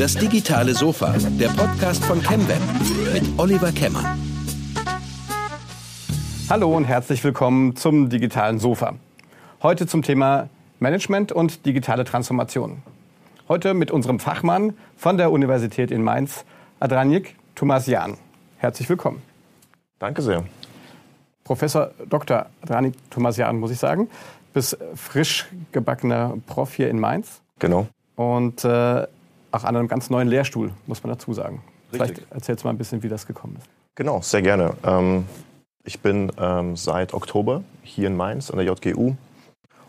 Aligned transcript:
Das 0.00 0.14
digitale 0.14 0.72
Sofa, 0.72 1.14
der 1.38 1.48
Podcast 1.48 2.02
von 2.02 2.22
ChemWeb 2.22 2.56
mit 3.12 3.38
Oliver 3.38 3.70
Kemmer. 3.70 4.16
Hallo 6.48 6.74
und 6.74 6.84
herzlich 6.84 7.22
willkommen 7.22 7.76
zum 7.76 8.08
digitalen 8.08 8.58
Sofa. 8.58 8.94
Heute 9.62 9.86
zum 9.86 10.00
Thema 10.00 10.48
Management 10.78 11.32
und 11.32 11.66
digitale 11.66 12.04
Transformation. 12.04 12.82
Heute 13.46 13.74
mit 13.74 13.90
unserem 13.90 14.20
Fachmann 14.20 14.72
von 14.96 15.18
der 15.18 15.30
Universität 15.30 15.90
in 15.90 16.02
Mainz, 16.02 16.46
Adranjik 16.78 17.36
Tomasian. 17.54 18.16
Herzlich 18.56 18.88
willkommen. 18.88 19.20
Danke 19.98 20.22
sehr. 20.22 20.44
Professor 21.44 21.90
Dr. 22.08 22.46
Adranjik 22.62 22.94
Tomasian, 23.10 23.58
muss 23.58 23.70
ich 23.70 23.78
sagen, 23.78 24.08
bist 24.54 24.78
frisch 24.94 25.46
gebackener 25.72 26.38
Prof 26.46 26.72
hier 26.72 26.88
in 26.88 26.98
Mainz. 26.98 27.42
Genau. 27.58 27.86
Und 28.16 28.64
äh, 28.64 29.06
auch 29.52 29.64
an 29.64 29.76
einem 29.76 29.88
ganz 29.88 30.10
neuen 30.10 30.28
Lehrstuhl, 30.28 30.70
muss 30.86 31.02
man 31.02 31.12
dazu 31.12 31.32
sagen. 31.32 31.62
Richtig. 31.92 32.16
Vielleicht 32.16 32.32
erzählst 32.32 32.64
du 32.64 32.68
mal 32.68 32.74
ein 32.74 32.78
bisschen, 32.78 33.02
wie 33.02 33.08
das 33.08 33.26
gekommen 33.26 33.56
ist. 33.58 33.68
Genau, 33.94 34.20
sehr 34.22 34.42
gerne. 34.42 34.74
Ähm, 34.84 35.26
ich 35.84 36.00
bin 36.00 36.30
ähm, 36.38 36.76
seit 36.76 37.14
Oktober 37.14 37.62
hier 37.82 38.06
in 38.06 38.16
Mainz 38.16 38.50
an 38.50 38.58
der 38.58 38.66
JGU 38.66 39.14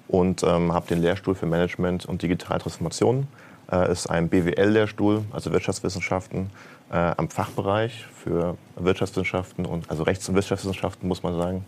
und 0.08 0.44
ähm, 0.44 0.74
habe 0.74 0.88
den 0.88 1.02
Lehrstuhl 1.02 1.36
für 1.36 1.46
Management 1.46 2.06
und 2.06 2.22
Digitaltransformation. 2.22 3.28
Äh, 3.72 3.92
ist 3.92 4.10
ein 4.10 4.28
BWL-Lehrstuhl, 4.28 5.24
also 5.32 5.52
Wirtschaftswissenschaften, 5.52 6.50
äh, 6.92 6.96
am 6.96 7.30
Fachbereich 7.30 8.06
für 8.14 8.58
Wirtschaftswissenschaften 8.76 9.66
und 9.66 9.90
also 9.90 10.04
Rechts- 10.04 10.28
und 10.28 10.36
Wirtschaftswissenschaften, 10.36 11.08
muss 11.08 11.24
man 11.24 11.38
sagen. 11.38 11.66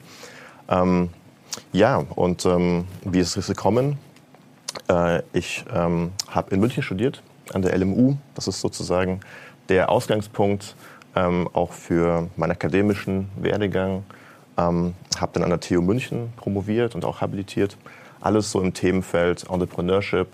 Ähm, 0.68 1.10
ja, 1.72 1.98
und 1.98 2.46
ähm, 2.46 2.86
wie 3.06 3.20
ist 3.20 3.38
es 3.38 3.48
gekommen? 3.48 3.98
Äh, 4.90 5.22
ich 5.32 5.64
ähm, 5.74 6.12
habe 6.30 6.54
in 6.54 6.60
München 6.60 6.84
studiert, 6.84 7.22
an 7.52 7.62
der 7.62 7.78
LMU. 7.78 8.16
Das 8.36 8.48
ist 8.48 8.62
sozusagen 8.62 9.20
der 9.70 9.90
Ausgangspunkt 9.90 10.76
ähm, 11.16 11.50
auch 11.54 11.72
für 11.72 12.30
meinen 12.36 12.52
akademischen 12.52 13.30
Werdegang. 13.36 14.04
Ähm, 14.58 14.94
habe 15.18 15.32
dann 15.34 15.44
an 15.44 15.50
der 15.50 15.60
TU 15.60 15.82
München 15.82 16.32
promoviert 16.36 16.96
und 16.96 17.06
auch 17.06 17.22
habilitiert. 17.22 17.78
Alles 18.22 18.52
so 18.52 18.62
im 18.62 18.74
Themenfeld 18.74 19.50
Entrepreneurship, 19.50 20.28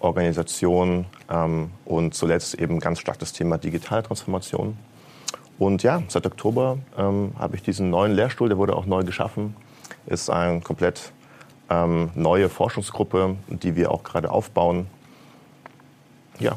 Organisation 0.00 1.06
ähm, 1.28 1.70
und 1.84 2.14
zuletzt 2.14 2.54
eben 2.54 2.80
ganz 2.80 3.00
stark 3.00 3.18
das 3.18 3.32
Thema 3.32 3.58
Digitaltransformation. 3.58 4.76
Und 5.58 5.82
ja, 5.82 6.02
seit 6.08 6.26
Oktober 6.26 6.78
ähm, 6.98 7.32
habe 7.38 7.56
ich 7.56 7.62
diesen 7.62 7.90
neuen 7.90 8.12
Lehrstuhl, 8.12 8.48
der 8.48 8.58
wurde 8.58 8.76
auch 8.76 8.86
neu 8.86 9.02
geschaffen, 9.02 9.56
ist 10.06 10.30
eine 10.30 10.60
komplett 10.60 11.12
ähm, 11.70 12.10
neue 12.14 12.48
Forschungsgruppe, 12.48 13.36
die 13.48 13.74
wir 13.74 13.90
auch 13.90 14.04
gerade 14.04 14.30
aufbauen 14.30 14.86
ja, 16.38 16.56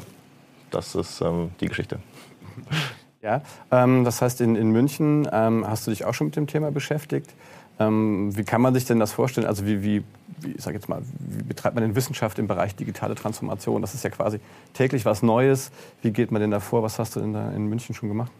das 0.70 0.94
ist 0.94 1.20
ähm, 1.20 1.50
die 1.60 1.66
Geschichte. 1.66 1.98
Ja, 3.22 3.42
ähm, 3.70 4.04
das 4.04 4.22
heißt, 4.22 4.40
in, 4.40 4.56
in 4.56 4.70
München 4.70 5.28
ähm, 5.30 5.68
hast 5.68 5.86
du 5.86 5.90
dich 5.90 6.06
auch 6.06 6.14
schon 6.14 6.28
mit 6.28 6.36
dem 6.36 6.46
Thema 6.46 6.70
beschäftigt. 6.70 7.34
Ähm, 7.78 8.34
wie 8.34 8.44
kann 8.44 8.62
man 8.62 8.72
sich 8.72 8.86
denn 8.86 8.98
das 8.98 9.12
vorstellen? 9.12 9.46
Also 9.46 9.66
wie, 9.66 9.82
wie, 9.82 10.04
wie, 10.40 10.52
ich 10.52 10.62
sag 10.62 10.72
jetzt 10.72 10.88
mal, 10.88 11.02
wie 11.18 11.42
betreibt 11.42 11.74
man 11.74 11.84
denn 11.84 11.94
Wissenschaft 11.94 12.38
im 12.38 12.46
Bereich 12.46 12.74
digitale 12.76 13.14
Transformation? 13.14 13.82
Das 13.82 13.94
ist 13.94 14.04
ja 14.04 14.10
quasi 14.10 14.40
täglich 14.72 15.04
was 15.04 15.22
Neues. 15.22 15.70
Wie 16.00 16.12
geht 16.12 16.30
man 16.32 16.40
denn 16.40 16.50
da 16.50 16.60
vor? 16.60 16.82
Was 16.82 16.98
hast 16.98 17.14
du 17.14 17.20
denn 17.20 17.34
da 17.34 17.50
in 17.52 17.66
München 17.66 17.94
schon 17.94 18.08
gemacht? 18.08 18.32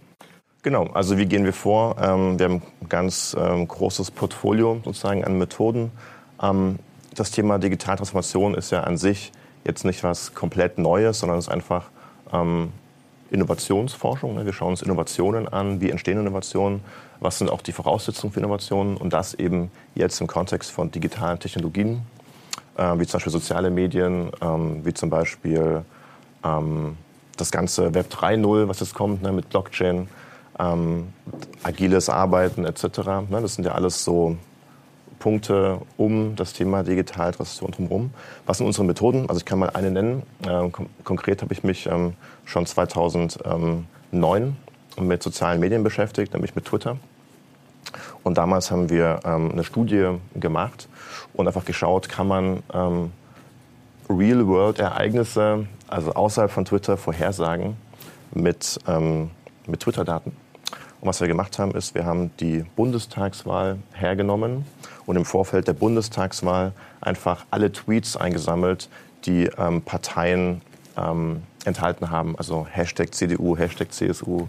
Genau, 0.63 0.87
also 0.95 1.19
wie 1.19 1.27
gehen 1.27 1.45
wir 1.45 1.53
vor? 1.53 1.97
Ähm, 2.01 2.39
wir 2.39 2.47
haben 2.47 2.63
ein 2.81 2.89
ganz 2.89 3.37
ähm, 3.39 3.69
großes 3.69 4.11
Portfolio 4.11 4.81
sozusagen 4.85 5.25
an 5.25 5.37
Methoden. 5.39 5.91
Das 7.15 7.33
Thema 7.33 7.59
Digitaltransformation 7.59 8.55
ist 8.55 8.71
ja 8.71 8.85
an 8.85 8.97
sich 8.97 9.31
jetzt 9.65 9.85
nicht 9.85 10.03
was 10.03 10.35
komplett 10.35 10.79
Neues, 10.79 11.21
sondern 11.21 11.39
es 11.39 11.47
ist 11.47 11.53
einfach 11.53 11.87
ähm, 12.33 12.73
Innovationsforschung. 13.31 14.35
Ne? 14.35 14.45
Wir 14.45 14.53
schauen 14.53 14.71
uns 14.71 14.83
Innovationen 14.83 15.49
an, 15.49 15.81
wie 15.81 15.91
entstehen 15.91 16.19
Innovationen, 16.19 16.81
was 17.21 17.39
sind 17.39 17.51
auch 17.51 17.63
die 17.63 17.73
Voraussetzungen 17.73 18.33
für 18.33 18.41
Innovationen 18.41 18.97
und 18.97 19.13
das 19.13 19.35
eben 19.35 19.71
jetzt 19.95 20.21
im 20.21 20.27
Kontext 20.27 20.71
von 20.71 20.91
digitalen 20.91 21.39
Technologien, 21.39 22.03
äh, 22.77 22.99
wie 22.99 23.07
zum 23.07 23.19
Beispiel 23.19 23.33
soziale 23.33 23.71
Medien, 23.71 24.31
ähm, 24.41 24.85
wie 24.85 24.95
zum 24.95 25.11
Beispiel 25.11 25.85
ähm, 26.45 26.97
das 27.37 27.51
ganze 27.51 27.95
Web 27.95 28.13
3.0, 28.13 28.69
was 28.69 28.81
jetzt 28.81 28.95
kommt 28.95 29.23
ne, 29.23 29.33
mit 29.33 29.49
Blockchain, 29.49 30.09
ähm, 30.59 31.13
agiles 31.63 32.09
Arbeiten 32.09 32.65
etc. 32.65 32.99
Ne? 33.29 33.41
Das 33.41 33.55
sind 33.55 33.65
ja 33.65 33.73
alles 33.73 34.05
so 34.05 34.37
Punkte 35.21 35.81
um 35.97 36.35
das 36.35 36.53
Thema 36.53 36.83
Digitaltransition 36.83 37.71
drumherum. 37.71 38.11
Was 38.47 38.59
sind 38.59 38.67
unsere 38.67 38.85
Methoden? 38.85 39.29
Also 39.29 39.39
ich 39.39 39.45
kann 39.45 39.61
mal 39.61 39.71
eine 39.71 39.93
nennen. 39.93 40.25
Ähm, 40.49 40.73
konkret 41.05 41.43
habe 41.43 41.53
ich 41.53 41.63
mich 41.63 41.87
ähm, 41.87 42.15
schon 42.45 42.67
2009 42.67 44.57
mit 44.99 45.23
sozialen 45.23 45.61
Medien 45.61 45.85
beschäftigt, 45.85 46.33
nämlich 46.33 46.57
mit 46.57 46.65
Twitter. 46.65 46.97
Und 48.25 48.39
damals 48.39 48.73
haben 48.73 48.91
wir 48.91 49.21
ähm, 49.25 49.53
eine 49.53 49.63
Studie 49.63 50.19
gemacht 50.35 50.89
und 51.35 51.47
einfach 51.47 51.65
geschaut, 51.65 52.09
kann 52.09 52.27
man 52.27 52.63
Real-World-Ereignisse, 54.09 55.69
also 55.87 56.13
außerhalb 56.13 56.51
von 56.51 56.65
Twitter, 56.65 56.97
vorhersagen 56.97 57.77
mit, 58.35 58.81
mit 59.67 59.81
Twitter-Daten. 59.81 60.33
Und 61.01 61.09
was 61.09 61.21
wir 61.21 61.29
gemacht 61.29 61.59
haben, 61.59 61.73
ist, 61.73 61.95
wir 61.95 62.05
haben 62.05 62.31
die 62.41 62.65
Bundestagswahl 62.77 63.79
hergenommen 63.95 64.65
und 65.07 65.17
im 65.17 65.25
Vorfeld 65.25 65.67
der 65.67 65.73
Bundestagswahl 65.73 66.73
einfach 67.01 67.47
alle 67.51 67.73
Tweets 67.73 68.17
eingesammelt, 68.17 68.89
die 69.25 69.45
ähm, 69.59 69.83
Parteien 69.83 70.61
ähm, 70.97 71.43
enthalten 71.65 72.11
haben. 72.11 72.37
Also 72.37 72.67
Hashtag 72.71 73.15
CDU, 73.15 73.57
Hashtag 73.57 73.93
CSU, 73.93 74.49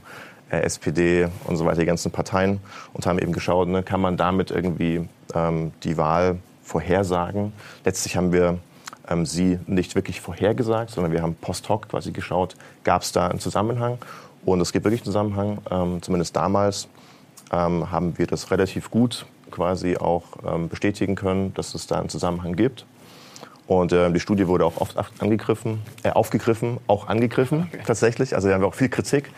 äh, 0.50 0.60
SPD 0.62 1.30
und 1.46 1.56
so 1.56 1.66
weiter, 1.66 1.80
die 1.80 1.86
ganzen 1.86 2.12
Parteien. 2.12 2.60
Und 2.94 3.06
haben 3.06 3.20
eben 3.20 3.32
geschaut, 3.32 3.70
ne, 3.70 3.84
kann 3.84 4.02
man 4.02 4.18
damit 4.18 4.52
irgendwie 4.52 5.08
ähm, 5.34 5.72
die 5.84 5.98
Wahl 5.98 6.40
vorhersagen. 6.64 7.54
Letztlich 7.86 8.18
haben 8.18 8.34
wir 8.34 8.60
ähm, 9.08 9.26
sie 9.26 9.60
nicht 9.68 9.96
wirklich 9.96 10.20
vorhergesagt, 10.22 10.92
sondern 10.92 11.12
wir 11.14 11.22
haben 11.22 11.36
post 11.36 11.70
hoc 11.70 11.90
quasi 11.90 12.12
geschaut, 12.12 12.56
gab 12.84 13.02
es 13.02 13.12
da 13.12 13.28
einen 13.28 13.40
Zusammenhang. 13.40 13.98
Und 14.46 14.62
es 14.62 14.72
gibt 14.72 14.86
wirklich 14.86 15.02
einen 15.02 15.06
Zusammenhang. 15.06 15.60
Ähm, 15.70 16.02
zumindest 16.02 16.36
damals 16.36 16.88
ähm, 17.52 17.92
haben 17.92 18.18
wir 18.18 18.28
das 18.28 18.52
relativ 18.52 18.90
gut 18.90 19.26
quasi 19.52 19.98
auch 19.98 20.24
ähm, 20.48 20.70
bestätigen 20.70 21.16
können, 21.16 21.54
dass 21.54 21.76
es 21.76 21.88
da 21.88 22.00
einen 22.00 22.10
Zusammenhang 22.10 22.56
gibt. 22.56 22.86
Und 23.68 23.94
äh, 23.94 24.12
die 24.12 24.20
Studie 24.20 24.48
wurde 24.48 24.66
auch 24.66 24.78
oft 24.82 24.98
angegriffen, 25.20 25.82
äh, 26.04 26.10
aufgegriffen, 26.10 26.80
auch 26.88 27.08
angegriffen 27.08 27.70
okay. 27.72 27.84
tatsächlich. 27.86 28.36
Also 28.36 28.48
wir 28.48 28.56
haben 28.56 28.64
auch 28.64 28.74
viel 28.74 28.90
Kritik 28.90 29.32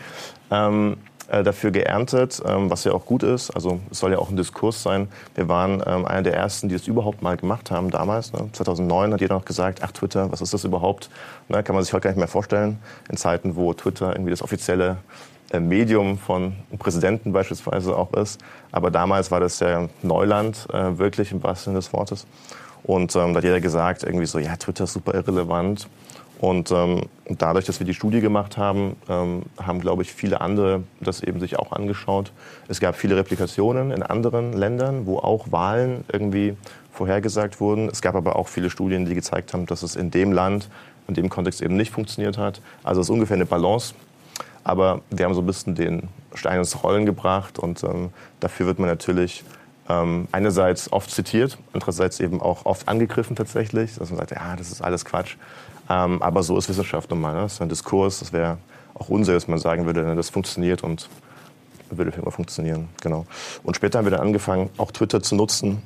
ähm, 0.49 0.97
äh, 1.33 1.43
dafür 1.43 1.71
geerntet, 1.71 2.41
ähm, 2.45 2.69
was 2.69 2.83
ja 2.83 2.91
auch 2.91 3.05
gut 3.05 3.23
ist. 3.23 3.49
Also 3.49 3.79
es 3.89 3.99
soll 3.99 4.11
ja 4.11 4.19
auch 4.19 4.29
ein 4.29 4.37
Diskurs 4.37 4.83
sein. 4.83 5.07
Wir 5.33 5.49
waren 5.49 5.81
ähm, 5.85 6.05
einer 6.05 6.21
der 6.21 6.35
ersten, 6.35 6.69
die 6.69 6.75
es 6.75 6.87
überhaupt 6.87 7.23
mal 7.23 7.37
gemacht 7.37 7.71
haben 7.71 7.89
damals. 7.89 8.33
Ne? 8.33 8.49
2009 8.51 9.13
hat 9.13 9.21
jeder 9.21 9.35
noch 9.35 9.45
gesagt, 9.45 9.79
ach 9.81 9.91
Twitter, 9.91 10.31
was 10.31 10.41
ist 10.41 10.53
das 10.53 10.63
überhaupt? 10.63 11.09
Ne? 11.49 11.63
Kann 11.63 11.75
man 11.75 11.83
sich 11.83 11.91
heute 11.91 12.03
gar 12.03 12.11
nicht 12.11 12.19
mehr 12.19 12.27
vorstellen. 12.27 12.77
In 13.09 13.17
Zeiten, 13.17 13.55
wo 13.55 13.73
Twitter 13.73 14.13
irgendwie 14.13 14.29
das 14.29 14.43
offizielle 14.43 14.97
äh, 15.51 15.59
Medium 15.59 16.19
von 16.19 16.53
Präsidenten 16.77 17.33
beispielsweise 17.33 17.97
auch 17.97 18.13
ist. 18.13 18.39
Aber 18.71 18.91
damals 18.91 19.31
war 19.31 19.39
das 19.39 19.59
ja 19.59 19.87
Neuland, 20.03 20.67
äh, 20.71 20.99
wirklich 20.99 21.31
im 21.31 21.41
wahrsten 21.41 21.71
Sinne 21.71 21.79
des 21.79 21.93
Wortes. 21.93 22.27
Und 22.83 23.15
ähm, 23.15 23.33
da 23.33 23.37
hat 23.37 23.43
jeder 23.43 23.61
gesagt, 23.61 24.03
irgendwie 24.03 24.25
so, 24.27 24.37
ja, 24.39 24.55
Twitter 24.55 24.83
ist 24.83 24.93
super 24.93 25.15
irrelevant. 25.15 25.87
Und 26.43 26.71
ähm, 26.71 27.03
dadurch, 27.29 27.63
dass 27.63 27.79
wir 27.79 27.85
die 27.85 27.93
Studie 27.93 28.19
gemacht 28.19 28.57
haben, 28.57 28.97
ähm, 29.07 29.43
haben, 29.57 29.79
glaube 29.79 30.01
ich, 30.01 30.11
viele 30.11 30.41
andere 30.41 30.83
das 30.99 31.23
eben 31.23 31.39
sich 31.39 31.57
auch 31.57 31.71
angeschaut. 31.71 32.33
Es 32.67 32.81
gab 32.81 32.97
viele 32.97 33.15
Replikationen 33.15 33.91
in 33.91 34.03
anderen 34.03 34.51
Ländern, 34.51 35.05
wo 35.05 35.19
auch 35.19 35.53
Wahlen 35.53 36.03
irgendwie 36.11 36.57
vorhergesagt 36.91 37.61
wurden. 37.61 37.87
Es 37.87 38.01
gab 38.01 38.15
aber 38.15 38.35
auch 38.35 38.49
viele 38.49 38.69
Studien, 38.69 39.05
die 39.05 39.15
gezeigt 39.15 39.53
haben, 39.53 39.67
dass 39.67 39.83
es 39.83 39.95
in 39.95 40.11
dem 40.11 40.33
Land, 40.33 40.67
in 41.07 41.13
dem 41.13 41.29
Kontext 41.29 41.61
eben 41.61 41.77
nicht 41.77 41.93
funktioniert 41.93 42.37
hat. 42.37 42.59
Also 42.83 42.99
es 42.99 43.07
ist 43.07 43.11
ungefähr 43.11 43.35
eine 43.35 43.45
Balance 43.45 43.93
aber 44.65 45.01
wir 45.09 45.25
haben 45.25 45.33
so 45.33 45.41
ein 45.41 45.45
bisschen 45.45 45.75
den 45.75 46.07
Stein 46.33 46.59
ins 46.59 46.83
Rollen 46.83 47.05
gebracht 47.05 47.59
und 47.59 47.83
ähm, 47.83 48.11
dafür 48.39 48.65
wird 48.65 48.79
man 48.79 48.87
natürlich 48.87 49.43
ähm, 49.89 50.27
einerseits 50.31 50.91
oft 50.93 51.11
zitiert, 51.11 51.57
andererseits 51.73 52.19
eben 52.19 52.41
auch 52.41 52.65
oft 52.65 52.87
angegriffen 52.87 53.35
tatsächlich, 53.35 53.95
dass 53.95 54.09
man 54.09 54.19
sagt, 54.19 54.31
ja, 54.31 54.55
das 54.55 54.71
ist 54.71 54.81
alles 54.81 55.03
Quatsch. 55.03 55.35
Ähm, 55.89 56.21
aber 56.21 56.43
so 56.43 56.57
ist 56.57 56.69
Wissenschaft 56.69 57.09
nun 57.09 57.21
mal. 57.21 57.33
Ne? 57.33 57.41
Das 57.41 57.53
ist 57.53 57.61
ein 57.61 57.69
Diskurs, 57.69 58.19
das 58.19 58.33
wäre 58.33 58.57
auch 58.93 59.09
unseriös, 59.09 59.47
wenn 59.47 59.53
man 59.53 59.59
sagen 59.59 59.85
würde, 59.85 60.03
ne, 60.03 60.15
das 60.15 60.29
funktioniert 60.29 60.83
und 60.83 61.09
würde 61.89 62.11
für 62.11 62.21
immer 62.21 62.31
funktionieren. 62.31 62.89
Genau. 63.01 63.25
Und 63.63 63.75
später 63.75 63.99
haben 63.99 64.05
wir 64.05 64.11
dann 64.11 64.21
angefangen, 64.21 64.69
auch 64.77 64.91
Twitter 64.91 65.21
zu 65.21 65.35
nutzen 65.35 65.81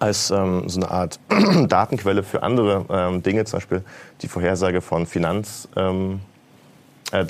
als 0.00 0.30
ähm, 0.30 0.68
so 0.68 0.80
eine 0.80 0.90
Art 0.90 1.20
Datenquelle 1.68 2.22
für 2.22 2.42
andere 2.42 2.84
ähm, 2.90 3.22
Dinge, 3.22 3.44
zum 3.44 3.58
Beispiel 3.58 3.84
die 4.22 4.28
Vorhersage 4.28 4.80
von 4.80 5.06
Finanz. 5.06 5.68
Ähm, 5.76 6.20
äh, 7.12 7.24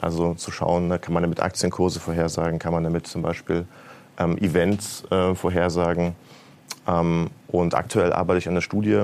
also 0.00 0.34
zu 0.34 0.50
schauen, 0.50 0.88
ne, 0.88 0.98
kann 0.98 1.12
man 1.12 1.22
damit 1.22 1.40
Aktienkurse 1.40 2.00
vorhersagen, 2.00 2.58
kann 2.58 2.72
man 2.72 2.84
damit 2.84 3.06
zum 3.06 3.22
Beispiel 3.22 3.66
ähm, 4.18 4.38
Events 4.38 5.04
äh, 5.10 5.34
vorhersagen. 5.34 6.14
Ähm, 6.86 7.30
und 7.48 7.74
aktuell 7.74 8.12
arbeite 8.12 8.38
ich 8.38 8.46
an 8.46 8.54
einer 8.54 8.62
Studie, 8.62 9.02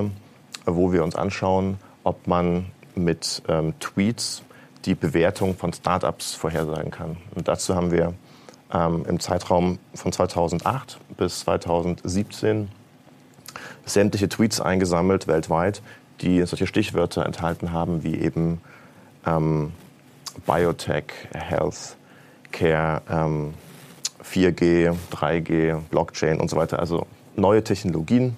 wo 0.65 0.91
wir 0.93 1.03
uns 1.03 1.15
anschauen, 1.15 1.77
ob 2.05 2.27
man 2.27 2.67
mit 2.95 3.41
ähm, 3.49 3.73
Tweets 3.79 4.43
die 4.85 4.95
Bewertung 4.95 5.57
von 5.57 5.73
Startups 5.73 6.33
vorhersagen 6.33 6.91
kann. 6.91 7.17
Und 7.33 7.47
dazu 7.47 7.75
haben 7.75 7.91
wir 7.91 8.13
ähm, 8.73 9.05
im 9.07 9.19
Zeitraum 9.19 9.79
von 9.93 10.11
2008 10.11 10.99
bis 11.17 11.39
2017 11.39 12.69
sämtliche 13.85 14.29
Tweets 14.29 14.61
eingesammelt 14.61 15.27
weltweit, 15.27 15.81
die 16.21 16.45
solche 16.45 16.67
Stichwörter 16.67 17.25
enthalten 17.25 17.71
haben 17.71 18.03
wie 18.03 18.15
eben 18.15 18.61
ähm, 19.25 19.73
Biotech, 20.45 21.05
Health, 21.33 21.97
Care, 22.51 23.01
ähm, 23.09 23.53
4G, 24.23 24.93
3G, 25.11 25.79
Blockchain 25.89 26.39
und 26.39 26.49
so 26.49 26.55
weiter. 26.55 26.79
Also 26.79 27.07
neue 27.35 27.63
Technologien 27.63 28.35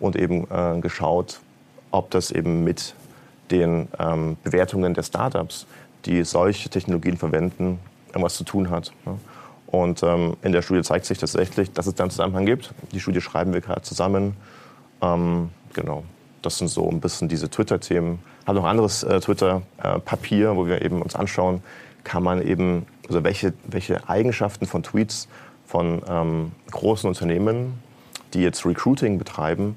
und 0.00 0.16
eben 0.16 0.46
äh, 0.50 0.80
geschaut, 0.80 1.40
ob 1.94 2.10
das 2.10 2.30
eben 2.30 2.64
mit 2.64 2.94
den 3.50 3.88
ähm, 3.98 4.36
Bewertungen 4.42 4.94
der 4.94 5.04
Startups, 5.04 5.66
die 6.06 6.24
solche 6.24 6.68
Technologien 6.68 7.16
verwenden, 7.16 7.78
irgendwas 8.08 8.34
zu 8.34 8.44
tun 8.44 8.68
hat. 8.70 8.92
Ne? 9.06 9.18
Und 9.68 10.02
ähm, 10.02 10.36
in 10.42 10.52
der 10.52 10.62
Studie 10.62 10.82
zeigt 10.82 11.04
sich 11.06 11.18
tatsächlich, 11.18 11.72
dass 11.72 11.86
es 11.86 11.94
da 11.94 12.04
einen 12.04 12.10
Zusammenhang 12.10 12.46
gibt. 12.46 12.74
Die 12.92 13.00
Studie 13.00 13.20
schreiben 13.20 13.52
wir 13.52 13.60
gerade 13.60 13.82
zusammen. 13.82 14.36
Ähm, 15.00 15.50
genau, 15.72 16.04
das 16.42 16.58
sind 16.58 16.68
so 16.68 16.88
ein 16.88 17.00
bisschen 17.00 17.28
diese 17.28 17.48
Twitter-Themen. 17.48 18.18
Haben 18.46 18.56
noch 18.56 18.64
ein 18.64 18.70
anderes 18.70 19.02
äh, 19.04 19.20
Twitter-Papier, 19.20 20.50
äh, 20.50 20.56
wo 20.56 20.66
wir 20.66 20.82
eben 20.82 21.00
uns 21.00 21.14
anschauen, 21.14 21.62
kann 22.02 22.22
man 22.22 22.42
eben, 22.42 22.86
also 23.08 23.24
welche, 23.24 23.54
welche 23.66 24.08
Eigenschaften 24.08 24.66
von 24.66 24.82
Tweets 24.82 25.28
von 25.66 26.02
ähm, 26.08 26.52
großen 26.70 27.08
Unternehmen, 27.08 27.74
die 28.32 28.40
jetzt 28.40 28.66
Recruiting 28.66 29.18
betreiben, 29.18 29.76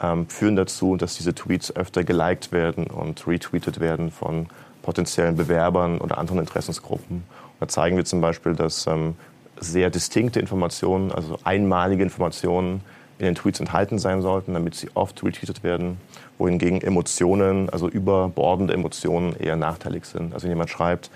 ähm, 0.00 0.28
führen 0.28 0.56
dazu, 0.56 0.96
dass 0.96 1.16
diese 1.16 1.34
Tweets 1.34 1.74
öfter 1.74 2.04
geliked 2.04 2.52
werden 2.52 2.86
und 2.86 3.26
retweetet 3.26 3.80
werden 3.80 4.10
von 4.10 4.46
potenziellen 4.82 5.36
Bewerbern 5.36 5.98
oder 5.98 6.18
anderen 6.18 6.40
Interessensgruppen. 6.40 7.16
Und 7.18 7.60
da 7.60 7.68
zeigen 7.68 7.96
wir 7.96 8.04
zum 8.04 8.20
Beispiel, 8.20 8.54
dass 8.54 8.86
ähm, 8.86 9.14
sehr 9.60 9.90
distinkte 9.90 10.40
Informationen, 10.40 11.12
also 11.12 11.38
einmalige 11.44 12.02
Informationen 12.02 12.80
in 13.18 13.26
den 13.26 13.34
Tweets 13.34 13.60
enthalten 13.60 13.98
sein 13.98 14.22
sollten, 14.22 14.54
damit 14.54 14.74
sie 14.74 14.88
oft 14.94 15.22
retweetet 15.22 15.62
werden, 15.62 15.98
wohingegen 16.38 16.80
Emotionen, 16.80 17.70
also 17.70 17.88
überbordende 17.88 18.74
Emotionen 18.74 19.36
eher 19.36 19.54
nachteilig 19.54 20.06
sind. 20.06 20.34
Also 20.34 20.44
wenn 20.44 20.52
jemand 20.52 20.70
schreibt, 20.70 21.10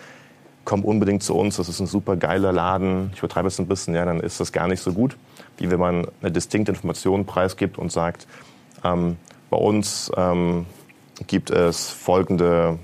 komm 0.64 0.84
unbedingt 0.84 1.22
zu 1.22 1.34
uns, 1.34 1.56
das 1.56 1.68
ist 1.68 1.80
ein 1.80 1.86
super 1.86 2.16
geiler 2.16 2.52
Laden, 2.52 3.10
ich 3.12 3.18
übertreibe 3.18 3.48
es 3.48 3.58
ein 3.58 3.66
bisschen, 3.66 3.94
ja, 3.94 4.04
dann 4.04 4.20
ist 4.20 4.38
das 4.38 4.52
gar 4.52 4.68
nicht 4.68 4.80
so 4.80 4.92
gut, 4.92 5.16
wie 5.58 5.70
wenn 5.70 5.80
man 5.80 6.06
eine 6.20 6.30
distinkte 6.30 6.72
Information 6.72 7.24
preisgibt 7.24 7.78
und 7.78 7.90
sagt, 7.90 8.26
ähm, 8.92 9.16
bei 9.50 9.56
uns 9.56 10.10
ähm, 10.16 10.66
gibt 11.26 11.50
es 11.50 11.90
folgende 11.90 12.78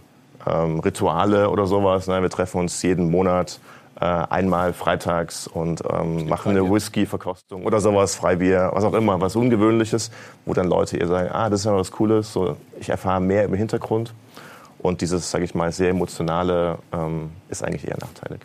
ähm, 0.46 0.81
Rituale 0.81 1.50
oder 1.50 1.66
sowas. 1.66 2.06
Ne? 2.06 2.22
Wir 2.22 2.31
treffen 2.31 2.60
uns 2.60 2.82
jeden 2.82 3.10
Monat 3.10 3.60
äh, 4.00 4.04
einmal 4.04 4.72
freitags 4.72 5.46
und 5.46 5.82
ähm, 5.90 6.28
machen 6.28 6.50
eine 6.50 6.69
Whisky-Verkostung 6.69 7.64
oder 7.64 7.81
sowas, 7.81 8.16
Freibier, 8.16 8.70
was 8.72 8.84
auch 8.84 8.94
immer, 8.94 9.20
was 9.20 9.37
Ungewöhnliches, 9.37 10.10
wo 10.44 10.54
dann 10.54 10.66
Leute 10.66 10.96
eher 10.96 11.06
sagen, 11.06 11.28
ah, 11.32 11.50
das 11.50 11.60
ist 11.60 11.66
ja 11.66 11.76
was 11.76 11.90
Cooles, 11.93 12.32
so, 12.32 12.56
ich 12.81 12.88
erfahre 12.88 13.20
mehr 13.20 13.44
im 13.44 13.55
Hintergrund. 13.55 14.14
Und 14.78 15.00
dieses, 15.00 15.31
sage 15.31 15.44
ich 15.44 15.55
mal, 15.55 15.70
sehr 15.70 15.90
emotionale 15.90 16.78
ähm, 16.93 17.31
ist 17.48 17.62
eigentlich 17.62 17.87
eher 17.87 17.98
nachteilig. 18.00 18.40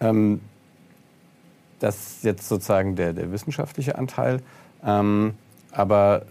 Ähm, 0.00 0.40
das 1.78 1.96
ist 1.96 2.24
jetzt 2.24 2.48
sozusagen 2.48 2.96
der, 2.96 3.12
der 3.12 3.30
wissenschaftliche 3.30 3.98
Anteil. 3.98 4.40
Ähm, 4.82 5.34
aber 5.78 6.22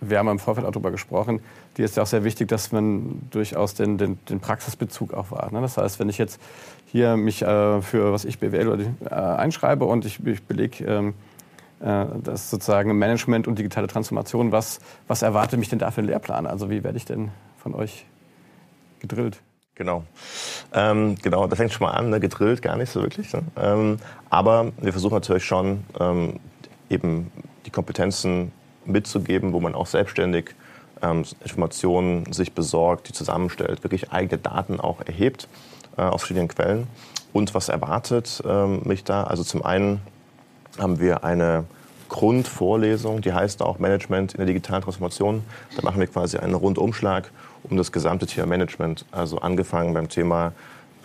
wir 0.00 0.18
haben 0.18 0.28
im 0.28 0.38
Vorfeld 0.38 0.66
auch 0.66 0.72
darüber 0.72 0.90
gesprochen, 0.90 1.40
die 1.76 1.82
ist 1.82 1.96
ja 1.96 2.02
auch 2.02 2.08
sehr 2.08 2.24
wichtig, 2.24 2.48
dass 2.48 2.72
man 2.72 3.22
durchaus 3.30 3.74
den, 3.74 3.98
den, 3.98 4.18
den 4.28 4.40
Praxisbezug 4.40 5.14
auch 5.14 5.30
wahrt. 5.30 5.52
Ne? 5.52 5.60
Das 5.60 5.76
heißt, 5.76 6.00
wenn 6.00 6.08
ich 6.08 6.18
jetzt 6.18 6.40
hier 6.86 7.16
mich 7.16 7.42
äh, 7.42 7.80
für 7.80 8.12
was 8.12 8.24
ich 8.24 8.40
BWL 8.40 8.88
äh, 9.04 9.14
einschreibe 9.14 9.84
und 9.84 10.04
ich, 10.04 10.24
ich 10.26 10.42
belege 10.42 10.84
ähm, 10.84 11.14
äh, 11.80 12.04
das 12.22 12.50
sozusagen 12.50 12.98
Management 12.98 13.46
und 13.46 13.58
digitale 13.58 13.86
Transformation, 13.86 14.50
was, 14.50 14.80
was 15.06 15.22
erwartet 15.22 15.60
mich 15.60 15.68
denn 15.68 15.78
da 15.78 15.90
für 15.92 16.00
einen 16.00 16.08
Lehrplan? 16.08 16.46
Also 16.46 16.68
wie 16.68 16.82
werde 16.82 16.98
ich 16.98 17.04
denn 17.04 17.30
von 17.58 17.74
euch 17.74 18.04
gedrillt? 18.98 19.40
Genau. 19.76 20.04
Ähm, 20.74 21.14
genau, 21.22 21.46
da 21.46 21.56
fängt 21.56 21.72
schon 21.72 21.86
mal 21.86 21.92
an, 21.92 22.10
ne? 22.10 22.20
gedrillt 22.20 22.60
gar 22.60 22.76
nicht 22.76 22.90
so 22.90 23.00
wirklich. 23.00 23.32
Ne? 23.32 23.42
Ähm, 23.56 23.98
aber 24.28 24.72
wir 24.80 24.92
versuchen 24.92 25.14
natürlich 25.14 25.44
schon 25.44 25.84
ähm, 25.98 26.40
eben 26.90 27.32
die 27.64 27.70
Kompetenzen 27.70 28.52
mitzugeben, 28.84 29.52
wo 29.52 29.60
man 29.60 29.74
auch 29.74 29.86
selbstständig 29.86 30.54
ähm, 31.02 31.24
Informationen 31.42 32.32
sich 32.32 32.52
besorgt, 32.52 33.08
die 33.08 33.12
zusammenstellt, 33.12 33.82
wirklich 33.84 34.12
eigene 34.12 34.38
Daten 34.38 34.80
auch 34.80 35.00
erhebt 35.00 35.48
äh, 35.96 36.02
aus 36.02 36.22
verschiedenen 36.22 36.48
Quellen. 36.48 36.86
Und 37.32 37.54
was 37.54 37.68
erwartet 37.68 38.42
ähm, 38.46 38.82
mich 38.84 39.04
da? 39.04 39.24
Also 39.24 39.42
zum 39.42 39.64
einen 39.64 40.00
haben 40.78 41.00
wir 41.00 41.24
eine 41.24 41.64
Grundvorlesung, 42.08 43.22
die 43.22 43.32
heißt 43.32 43.62
auch 43.62 43.78
Management 43.78 44.34
in 44.34 44.38
der 44.38 44.46
digitalen 44.46 44.82
Transformation. 44.82 45.44
Da 45.76 45.82
machen 45.82 45.98
wir 45.98 46.06
quasi 46.06 46.36
einen 46.36 46.54
Rundumschlag 46.54 47.30
um 47.64 47.76
das 47.76 47.90
gesamte 47.90 48.26
Thema 48.26 48.46
Management. 48.46 49.06
Also 49.12 49.38
angefangen 49.38 49.94
beim 49.94 50.08
Thema 50.08 50.52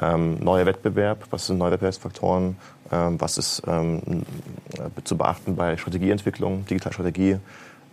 ähm, 0.01 0.37
neuer 0.43 0.65
Wettbewerb, 0.65 1.25
was 1.31 1.47
sind 1.47 1.57
neue 1.57 1.71
Wettbewerbsfaktoren, 1.71 2.57
ähm, 2.91 3.21
was 3.21 3.37
ist 3.37 3.63
ähm, 3.67 4.25
zu 5.03 5.17
beachten 5.17 5.55
bei 5.55 5.77
Strategieentwicklung, 5.77 6.65
Digitalstrategie, 6.65 7.37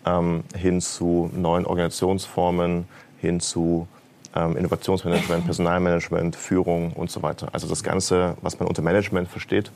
ähm, 0.05 0.45
hin 0.57 0.81
zu 0.81 1.31
neuen 1.35 1.67
Organisationsformen, 1.67 2.87
hin 3.21 3.41
zu 3.41 3.89
ähm, 4.35 4.57
Innovationsmanagement, 4.57 5.45
Personalmanagement, 5.47 6.37
Führung 6.37 6.93
und 6.93 7.11
so 7.11 7.23
weiter. 7.23 7.49
Also 7.53 7.69
das 7.69 7.83
Ganze, 7.83 8.37
was 8.43 8.59
man 8.59 8.69
unter 8.69 8.83
Management 8.83 9.29
versteht, 9.29 9.71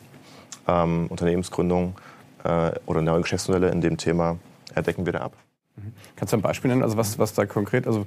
ähm, 0.67 1.07
Unternehmensgründung 1.09 1.97
äh, 2.45 2.73
oder 2.87 3.03
neue 3.03 3.23
Geschäftsmodelle 3.23 3.71
in 3.71 3.81
dem 3.81 3.97
Thema, 3.97 4.39
decken 4.77 5.07
wir 5.07 5.13
da 5.13 5.21
ab. 5.21 5.33
Mhm. 5.77 5.93
Kannst 6.17 6.33
du 6.33 6.37
ein 6.37 6.43
Beispiel 6.43 6.71
nennen, 6.71 6.83
also 6.83 6.97
was, 6.97 7.19
was 7.19 7.35
da 7.35 7.47
konkret, 7.47 7.87
also 7.87 8.07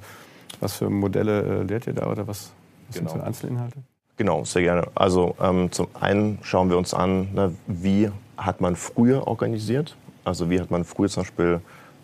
was 0.60 0.76
für 0.76 0.88
Modelle 0.90 1.42
äh, 1.42 1.62
lehrt 1.62 1.86
ihr 1.86 1.92
da 1.92 2.10
oder 2.10 2.26
was, 2.26 2.52
was 2.88 2.96
genau. 2.96 3.10
sind 3.10 3.20
so 3.20 3.26
Einzelinhalte? 3.26 3.78
Genau, 4.16 4.44
sehr 4.44 4.62
gerne. 4.62 4.86
Also 4.94 5.34
ähm, 5.40 5.72
zum 5.72 5.88
einen 5.98 6.38
schauen 6.42 6.70
wir 6.70 6.78
uns 6.78 6.94
an, 6.94 7.32
ne, 7.32 7.54
wie 7.66 8.10
hat 8.36 8.60
man 8.60 8.76
früher 8.76 9.26
organisiert? 9.26 9.96
Also 10.24 10.50
wie 10.50 10.60
hat 10.60 10.70
man 10.70 10.84
früher 10.84 11.08
zum 11.08 11.22
Beispiel 11.22 11.60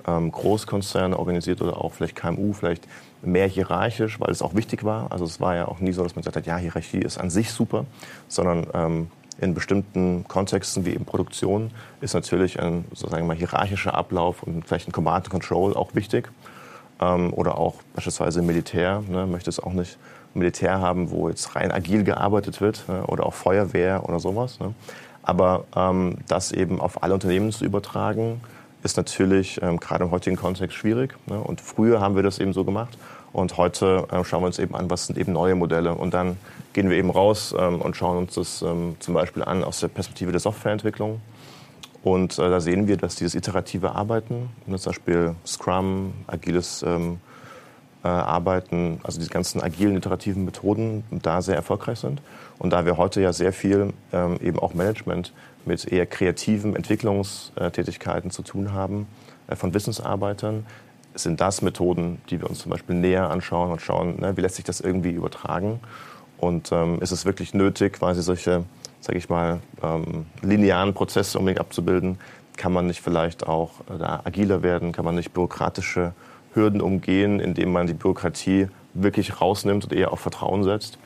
ähm, 0.09 0.33
Großkonzerne 0.33 1.19
organisiert 1.19 1.61
oder 1.61 1.79
auch 1.79 1.93
vielleicht 1.93 2.17
KMU, 2.17 2.53
vielleicht 2.53 2.89
mehr 3.23 3.47
hierarchisch, 3.47 4.19
weil 4.21 4.31
es 4.31 4.43
auch 4.43 4.55
wichtig 4.55 4.85
war. 4.85 5.13
Also 5.13 5.25
es 5.25 5.41
war 5.41 5.55
ja 5.55 5.69
auch 5.69 5.81
nie 5.81 5.93
so, 5.93 6.03
dass 6.03 6.15
man 6.15 6.23
gesagt 6.23 6.37
hat, 6.37 6.47
ja, 6.47 6.57
Hierarchie 6.57 6.99
ist 6.99 7.19
an 7.19 7.31
sich 7.31 7.50
super, 7.50 7.85
sondern 8.29 8.67
ähm, 8.75 9.11
in 9.41 9.55
bestimmten 9.55 10.25
Kontexten 10.27 10.85
wie 10.85 10.95
eben 10.95 11.05
Produktion 11.05 11.71
ist 12.00 12.15
natürlich 12.15 12.61
ein 12.61 12.85
sozusagen 12.93 13.27
mal 13.27 13.37
hierarchischer 13.37 13.95
Ablauf 13.95 14.43
und 14.43 14.67
vielleicht 14.67 14.88
ein 14.88 14.93
Command 14.93 15.27
and 15.27 15.31
Control 15.31 15.75
auch 15.75 15.95
wichtig. 15.95 16.31
Ähm, 17.00 17.33
oder 17.33 17.59
auch 17.59 17.75
beispielsweise 17.95 18.43
Militär, 18.43 19.03
ne, 19.09 19.27
möchte 19.27 19.50
es 19.50 19.61
auch 19.61 19.73
nicht 19.73 19.99
Militär 20.35 20.81
haben, 20.81 21.11
wo 21.11 21.29
jetzt 21.29 21.55
rein 21.55 21.71
agil 21.71 22.05
gearbeitet 22.05 22.61
wird 22.61 22.85
ne, 22.88 23.05
oder 23.07 23.27
auch 23.27 23.35
Feuerwehr 23.35 24.09
oder 24.09 24.19
sowas. 24.19 24.59
Ne. 24.59 24.75
Aber 25.23 25.65
ähm, 25.77 26.19
das 26.27 26.53
eben 26.53 26.81
auf 26.81 27.03
alle 27.03 27.15
Unternehmen 27.15 27.53
zu 27.53 27.65
übertragen, 27.65 28.41
ist 28.82 28.97
natürlich 28.97 29.61
ähm, 29.62 29.80
gerade 29.80 30.04
im 30.04 30.11
heutigen 30.11 30.37
Kontext 30.37 30.76
schwierig. 30.76 31.14
Ne? 31.26 31.40
Und 31.40 31.61
früher 31.61 32.00
haben 32.00 32.16
wir 32.16 32.23
das 32.23 32.38
eben 32.38 32.52
so 32.52 32.64
gemacht. 32.64 32.97
Und 33.32 33.56
heute 33.56 34.06
äh, 34.11 34.25
schauen 34.25 34.42
wir 34.42 34.47
uns 34.47 34.58
eben 34.58 34.75
an, 34.75 34.88
was 34.90 35.06
sind 35.06 35.18
eben 35.18 35.32
neue 35.32 35.54
Modelle. 35.54 35.94
Und 35.94 36.14
dann 36.14 36.37
gehen 36.73 36.88
wir 36.88 36.97
eben 36.97 37.11
raus 37.11 37.54
ähm, 37.58 37.80
und 37.80 37.97
schauen 37.97 38.16
uns 38.18 38.35
das 38.35 38.62
ähm, 38.62 38.97
zum 39.00 39.14
Beispiel 39.14 39.42
an 39.42 39.64
aus 39.64 39.80
der 39.80 39.88
Perspektive 39.88 40.30
der 40.30 40.40
Softwareentwicklung. 40.40 41.20
Und 42.02 42.38
äh, 42.38 42.49
da 42.49 42.61
sehen 42.61 42.87
wir, 42.87 42.97
dass 42.97 43.16
dieses 43.16 43.35
iterative 43.35 43.94
Arbeiten, 43.94 44.50
ne, 44.66 44.78
zum 44.78 44.90
Beispiel 44.90 45.35
Scrum, 45.44 46.14
agiles 46.26 46.82
ähm, 46.82 47.18
äh, 48.04 48.08
Arbeiten, 48.08 49.00
also 49.02 49.18
diese 49.18 49.30
ganzen 49.30 49.61
agilen 49.61 49.97
iterativen 49.97 50.44
Methoden 50.44 51.04
da 51.11 51.42
sehr 51.42 51.56
erfolgreich 51.56 51.99
sind. 51.99 52.23
Und 52.58 52.70
da 52.70 52.87
wir 52.87 52.97
heute 52.97 53.20
ja 53.20 53.32
sehr 53.32 53.52
viel 53.52 53.92
ähm, 54.12 54.38
eben 54.40 54.58
auch 54.58 54.75
Management 54.75 55.32
mit 55.69 55.85
eher 55.87 56.07
kreativen 56.07 56.75
Entwicklungstätigkeiten 56.75 58.33
zu 58.33 58.43
tun 58.43 58.73
haben 58.73 59.07
äh, 59.47 59.55
von 59.55 59.73
Wissensarbeitern, 59.73 60.67
sind 61.15 61.41
das 61.41 61.63
Methoden, 61.63 62.21
die 62.31 62.41
wir 62.41 62.49
uns 62.49 62.61
zum 62.61 62.71
Beispiel 62.71 62.97
näher 62.97 63.31
anschauen 63.31 63.71
und 63.71 63.81
schauen, 63.81 64.21
ne, 64.21 64.37
wie 64.37 64.41
lässt 64.41 64.57
sich 64.57 64.65
das 64.65 64.81
irgendwie 64.81 65.11
übertragen. 65.11 65.81
Und 66.39 66.71
ähm, 66.73 67.01
ist 67.01 67.11
es 67.11 67.25
wirklich 67.25 67.55
nötig, 67.55 67.95
quasi 67.95 68.23
solche, 68.23 68.65
sage 69.01 69.19
ich 69.19 69.29
mal, 69.29 69.61
ähm, 69.83 70.27
linearen 70.43 70.95
Prozesse 70.95 71.39
unbedingt 71.39 71.61
abzubilden? 71.61 72.19
Kann 72.57 72.73
man 72.73 72.87
nicht 72.87 73.01
vielleicht 73.01 73.47
auch 73.47 73.73
äh, 73.89 74.03
agiler 74.03 74.63
werden? 74.63 74.93
Kann 74.93 75.05
man 75.05 75.17
nicht 75.17 75.33
bürokratische 75.33 76.13
Hürden 76.55 76.81
umgehen, 76.81 77.41
indem 77.41 77.73
man 77.73 77.87
die 77.87 77.95
Bürokratie 77.95 78.69
wirklich 78.95 79.41
rausnimmt 79.41 79.85
und 79.85 79.93
eher 79.93 80.13
auf 80.13 80.21
Vertrauen 80.21 80.63
setzt? 80.65 80.99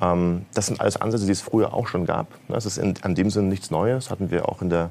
Ähm, 0.00 0.46
das 0.54 0.66
sind 0.66 0.80
alles 0.80 0.96
Ansätze, 0.96 1.26
die 1.26 1.32
es 1.32 1.40
früher 1.40 1.74
auch 1.74 1.88
schon 1.88 2.06
gab. 2.06 2.26
Das 2.48 2.66
ist 2.66 2.78
in, 2.78 2.94
an 3.02 3.14
dem 3.14 3.30
Sinne 3.30 3.48
nichts 3.48 3.70
Neues. 3.70 4.10
Hatten 4.10 4.30
wir 4.30 4.48
auch 4.48 4.62
in, 4.62 4.70
der, 4.70 4.90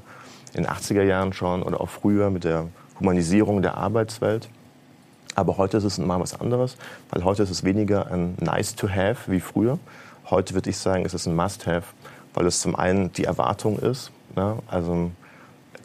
in 0.54 0.64
den 0.64 0.72
80er 0.72 1.04
Jahren 1.04 1.34
schon 1.34 1.64
oder 1.64 1.82
auch 1.82 1.90
früher 1.90 2.30
mit 2.30 2.44
der 2.44 2.68
Humanisierung 3.00 3.62
der 3.62 3.78
Arbeitswelt. 3.78 4.50
Aber 5.36 5.58
heute 5.58 5.78
ist 5.78 5.84
es 5.84 5.98
mal 6.00 6.20
was 6.20 6.40
anderes, 6.40 6.78
weil 7.12 7.24
heute 7.24 7.44
ist 7.44 7.52
es 7.52 7.64
weniger 7.64 8.08
ein 8.08 8.36
nice 8.40 8.76
to 8.76 8.90
have 8.90 9.32
wie 9.32 9.40
früher. 9.40 9.78
Heute 10.30 10.56
würde 10.56 10.70
ich 10.70 10.78
sagen, 10.78 11.06
ist 11.06 11.14
es 11.14 11.28
ein 11.28 11.36
must 11.36 11.68
have, 11.68 11.84
weil 12.34 12.48
es 12.48 12.60
zum 12.60 12.76
einen 12.76 13.12
die 13.14 13.26
Erwartung 13.26 13.78
ist. 13.78 14.12
Ne? 14.36 14.58
Also 14.68 14.94
ein 14.94 15.16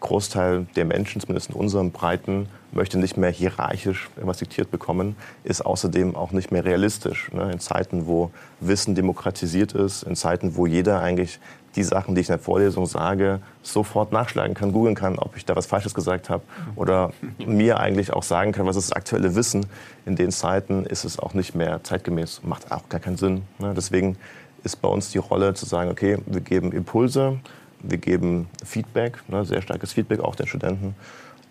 Großteil 0.01 0.67
der 0.75 0.87
Menschen, 0.87 1.21
zumindest 1.21 1.51
in 1.51 1.57
unserem 1.57 1.91
Breiten, 1.91 2.49
möchte 2.73 2.99
nicht 2.99 3.17
mehr 3.17 3.31
hierarchisch 3.31 4.09
etwas 4.17 4.39
diktiert 4.39 4.71
bekommen, 4.71 5.17
ist 5.45 5.65
außerdem 5.65 6.17
auch 6.17 6.33
nicht 6.33 6.51
mehr 6.51 6.65
realistisch. 6.65 7.31
Ne? 7.33 7.51
In 7.53 7.61
Zeiten, 7.61 8.07
wo 8.07 8.31
Wissen 8.61 8.95
demokratisiert 8.95 9.73
ist, 9.73 10.03
in 10.03 10.17
Zeiten, 10.17 10.57
wo 10.57 10.67
jeder 10.67 11.01
eigentlich 11.01 11.39
die 11.77 11.85
Sachen, 11.85 12.15
die 12.15 12.21
ich 12.21 12.29
in 12.29 12.35
der 12.35 12.39
Vorlesung 12.39 12.87
sage, 12.87 13.41
sofort 13.63 14.13
nachschlagen 14.13 14.55
kann, 14.55 14.73
googeln 14.73 14.95
kann, 14.95 15.19
ob 15.19 15.37
ich 15.37 15.47
da 15.47 15.57
was 15.57 15.67
Falsches 15.67 15.95
gesagt 15.95 16.29
habe 16.29 16.43
oder 16.77 17.13
mir 17.39 17.81
eigentlich 17.81 18.13
auch 18.13 18.23
sagen 18.23 18.53
kann, 18.53 18.67
was 18.67 18.77
ist 18.77 18.91
das 18.91 18.97
aktuelle 18.97 19.35
Wissen. 19.35 19.67
In 20.05 20.17
den 20.17 20.31
Zeiten 20.31 20.85
ist 20.85 21.05
es 21.05 21.19
auch 21.19 21.35
nicht 21.35 21.55
mehr 21.55 21.83
zeitgemäß, 21.83 22.43
macht 22.45 22.73
auch 22.73 22.89
gar 22.89 23.01
keinen 23.01 23.17
Sinn. 23.17 23.43
Ne? 23.59 23.73
Deswegen 23.77 24.17
ist 24.65 24.77
bei 24.81 24.89
uns 24.89 25.11
die 25.11 25.19
Rolle 25.19 25.55
zu 25.55 25.67
sagen, 25.67 25.91
okay, 25.91 26.19
wir 26.27 26.41
geben 26.41 26.73
Impulse, 26.73 27.39
wir 27.83 27.99
geben 27.99 28.49
Feedback, 28.65 29.19
ne, 29.29 29.45
sehr 29.45 29.63
starkes 29.63 29.93
Feedback 29.93 30.21
auch 30.21 30.37
den 30.37 30.47
Studenten. 30.47 30.95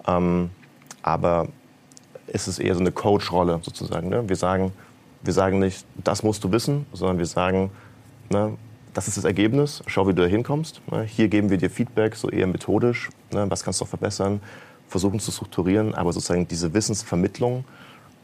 Ähm, 0.08 0.50
aber 1.02 1.48
es 2.28 2.48
ist 2.48 2.60
eher 2.60 2.74
so 2.76 2.80
eine 2.80 2.92
Coach-Rolle 2.92 3.60
sozusagen. 3.62 4.10
Ne? 4.10 4.28
Wir, 4.28 4.36
sagen, 4.36 4.72
wir 5.22 5.34
sagen 5.34 5.60
nicht, 5.60 5.86
das 6.04 6.24
musst 6.24 6.44
du 6.44 6.52
wissen, 6.52 6.86
sondern 6.94 7.18
wir 7.18 7.26
sagen, 7.26 7.72
ne, 8.30 8.58
das 8.94 9.08
ist 9.08 9.18
das 9.18 9.24
Ergebnis, 9.24 9.84
schau, 9.88 10.08
wie 10.08 10.14
du 10.14 10.22
da 10.22 10.28
hinkommst. 10.28 10.82
Ne? 10.92 11.04
Hier 11.04 11.28
geben 11.28 11.50
wir 11.50 11.58
dir 11.58 11.70
Feedback, 11.70 12.16
so 12.16 12.30
eher 12.30 12.48
methodisch, 12.48 13.10
ne? 13.32 13.50
was 13.50 13.64
kannst 13.64 13.82
du 13.82 13.86
verbessern, 13.86 14.42
versuchen 14.88 15.20
zu 15.20 15.32
strukturieren, 15.32 15.96
aber 15.96 16.12
sozusagen 16.14 16.48
diese 16.48 16.74
Wissensvermittlung, 16.74 17.66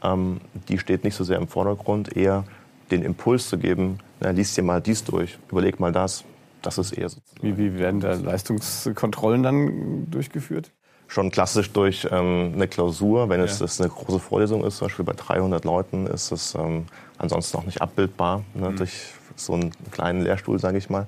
ähm, 0.02 0.40
die 0.68 0.78
steht 0.78 1.04
nicht 1.04 1.14
so 1.14 1.24
sehr 1.24 1.38
im 1.38 1.48
Vordergrund, 1.48 2.16
eher 2.16 2.44
den 2.90 3.02
Impuls 3.02 3.48
zu 3.48 3.58
geben, 3.58 3.98
na, 4.20 4.30
liest 4.30 4.56
dir 4.56 4.62
mal 4.62 4.80
dies 4.80 5.04
durch, 5.04 5.38
überleg 5.50 5.80
mal 5.80 5.92
das. 5.92 6.24
Das 6.62 6.76
ist 6.76 6.92
eher 6.92 7.08
so. 7.08 7.20
Wie, 7.40 7.56
wie 7.56 7.78
werden 7.78 8.00
da 8.00 8.14
Leistungskontrollen 8.14 9.42
dann 9.42 10.10
durchgeführt? 10.10 10.72
Schon 11.08 11.30
klassisch 11.30 11.72
durch 11.72 12.06
ähm, 12.10 12.52
eine 12.54 12.68
Klausur. 12.68 13.28
Wenn 13.28 13.40
es 13.40 13.58
ja. 13.58 13.66
eine 13.84 13.92
große 13.92 14.18
Vorlesung 14.20 14.64
ist, 14.64 14.76
zum 14.76 14.88
Beispiel 14.88 15.04
bei 15.04 15.14
300 15.14 15.64
Leuten, 15.64 16.06
ist 16.06 16.30
es 16.32 16.54
ähm, 16.54 16.86
ansonsten 17.16 17.56
auch 17.56 17.64
nicht 17.64 17.80
abbildbar 17.82 18.44
ne, 18.54 18.70
mhm. 18.70 18.76
durch 18.76 18.92
so 19.34 19.54
einen 19.54 19.72
kleinen 19.90 20.22
Lehrstuhl, 20.22 20.58
sage 20.58 20.78
ich 20.78 20.90
mal. 20.90 21.06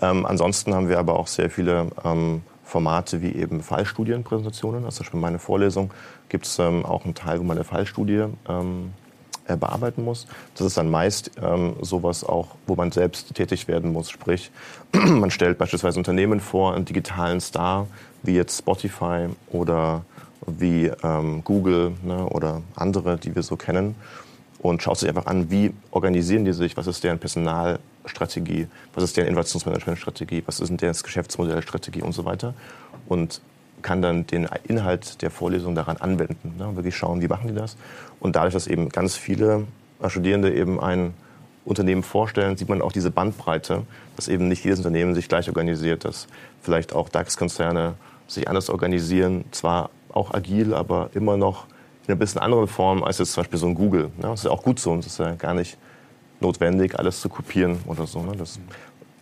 Ähm, 0.00 0.24
ansonsten 0.24 0.74
haben 0.74 0.88
wir 0.88 0.98
aber 0.98 1.18
auch 1.18 1.26
sehr 1.26 1.50
viele 1.50 1.90
ähm, 2.04 2.42
Formate 2.64 3.22
wie 3.22 3.32
eben 3.32 3.62
Fallstudienpräsentationen. 3.62 4.84
Also 4.84 4.98
zum 4.98 5.04
Beispiel 5.04 5.20
meine 5.20 5.38
Vorlesung 5.38 5.90
gibt 6.28 6.46
es 6.46 6.58
ähm, 6.58 6.86
auch 6.86 7.04
einen 7.04 7.14
Teil, 7.14 7.40
wo 7.40 7.42
man 7.42 7.56
eine 7.56 7.64
Fallstudie 7.64 8.26
ähm, 8.48 8.92
äh, 9.46 9.56
bearbeiten 9.56 10.04
muss. 10.04 10.26
Das 10.54 10.66
ist 10.66 10.76
dann 10.76 10.90
meist 10.90 11.32
ähm, 11.42 11.74
sowas 11.80 12.22
auch, 12.22 12.48
wo 12.66 12.76
man 12.76 12.92
selbst 12.92 13.34
tätig 13.34 13.66
werden 13.66 13.92
muss. 13.92 14.10
Sprich, 14.10 14.52
man 14.92 15.30
stellt 15.30 15.58
beispielsweise 15.58 15.98
Unternehmen 15.98 16.38
vor, 16.38 16.74
einen 16.74 16.84
digitalen 16.84 17.40
Star, 17.40 17.88
wie 18.22 18.34
jetzt 18.34 18.58
Spotify 18.58 19.28
oder 19.48 20.04
wie 20.46 20.90
ähm, 21.02 21.44
Google 21.44 21.92
ne, 22.02 22.26
oder 22.26 22.62
andere, 22.74 23.16
die 23.16 23.34
wir 23.34 23.42
so 23.42 23.56
kennen. 23.56 23.94
Und 24.58 24.82
schaut 24.82 24.98
sich 24.98 25.08
einfach 25.08 25.26
an, 25.26 25.50
wie 25.50 25.72
organisieren 25.90 26.44
die 26.44 26.52
sich, 26.52 26.76
was 26.76 26.86
ist 26.86 27.02
deren 27.02 27.18
Personalstrategie, 27.18 28.66
was 28.94 29.04
ist 29.04 29.16
deren 29.16 29.28
Innovationsmanagementstrategie, 29.28 30.42
was 30.44 30.60
ist 30.60 30.70
deren 30.80 30.94
Geschäftsmodellstrategie 31.02 32.02
und 32.02 32.12
so 32.12 32.24
weiter. 32.26 32.54
Und 33.08 33.40
kann 33.80 34.02
dann 34.02 34.26
den 34.26 34.48
Inhalt 34.64 35.22
der 35.22 35.30
Vorlesung 35.30 35.74
daran 35.74 35.96
anwenden. 35.96 36.54
Ne? 36.58 36.76
Wirklich 36.76 36.96
schauen, 36.96 37.22
wie 37.22 37.28
machen 37.28 37.48
die 37.48 37.54
das. 37.54 37.76
Und 38.20 38.36
dadurch, 38.36 38.52
dass 38.52 38.66
eben 38.66 38.90
ganz 38.90 39.16
viele 39.16 39.66
Studierende 40.08 40.52
eben 40.52 40.78
ein 40.78 41.14
Unternehmen 41.64 42.02
vorstellen, 42.02 42.56
sieht 42.56 42.68
man 42.68 42.82
auch 42.82 42.92
diese 42.92 43.10
Bandbreite, 43.10 43.82
dass 44.16 44.28
eben 44.28 44.48
nicht 44.48 44.64
jedes 44.64 44.78
Unternehmen 44.78 45.14
sich 45.14 45.28
gleich 45.28 45.48
organisiert, 45.48 46.04
dass 46.04 46.26
vielleicht 46.62 46.94
auch 46.94 47.08
DAX-Konzerne 47.08 47.94
sich 48.30 48.48
anders 48.48 48.70
organisieren, 48.70 49.44
zwar 49.50 49.90
auch 50.12 50.32
agil, 50.34 50.74
aber 50.74 51.10
immer 51.14 51.36
noch 51.36 51.66
in 52.06 52.12
einer 52.12 52.16
bisschen 52.16 52.40
anderen 52.40 52.66
Form 52.66 53.04
als 53.04 53.18
jetzt 53.18 53.32
zum 53.32 53.42
Beispiel 53.42 53.58
so 53.58 53.66
ein 53.66 53.74
Google. 53.74 54.04
Ne? 54.16 54.22
Das 54.22 54.40
ist 54.40 54.44
ja 54.44 54.50
auch 54.50 54.62
gut 54.62 54.78
so 54.78 54.92
und 54.92 55.00
es 55.00 55.06
ist 55.06 55.18
ja 55.18 55.34
gar 55.34 55.54
nicht 55.54 55.76
notwendig, 56.40 56.98
alles 56.98 57.20
zu 57.20 57.28
kopieren 57.28 57.78
oder 57.86 58.06
so. 58.06 58.22
Ne? 58.22 58.32
Das, 58.36 58.58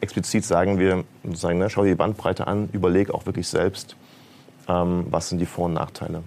explizit 0.00 0.44
sagen 0.44 0.78
wir, 0.78 1.04
sagen, 1.34 1.58
ne, 1.58 1.70
schau 1.70 1.82
dir 1.82 1.90
die 1.90 1.94
Bandbreite 1.94 2.46
an, 2.46 2.68
überleg 2.72 3.10
auch 3.10 3.26
wirklich 3.26 3.48
selbst, 3.48 3.96
ähm, 4.68 5.06
was 5.10 5.28
sind 5.28 5.38
die 5.38 5.46
Vor- 5.46 5.66
und 5.66 5.74
Nachteile. 5.74 6.22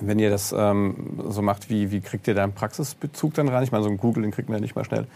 Wenn 0.00 0.18
ihr 0.18 0.30
das 0.30 0.54
ähm, 0.56 1.20
so 1.28 1.42
macht, 1.42 1.70
wie, 1.70 1.90
wie 1.90 2.00
kriegt 2.00 2.28
ihr 2.28 2.34
da 2.34 2.44
einen 2.44 2.52
Praxisbezug 2.52 3.34
dann 3.34 3.48
rein? 3.48 3.64
Ich 3.64 3.72
meine, 3.72 3.82
so 3.82 3.90
ein 3.90 3.96
Google, 3.96 4.22
den 4.22 4.30
kriegt 4.30 4.48
man 4.48 4.58
ja 4.58 4.60
nicht 4.60 4.76
mal 4.76 4.84
schnell 4.84 5.06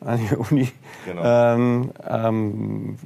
an 0.00 0.20
die 0.20 0.36
Uni. 0.36 0.70
Genau. 1.06 1.22
Ähm, 1.24 1.90
ähm, 2.06 2.98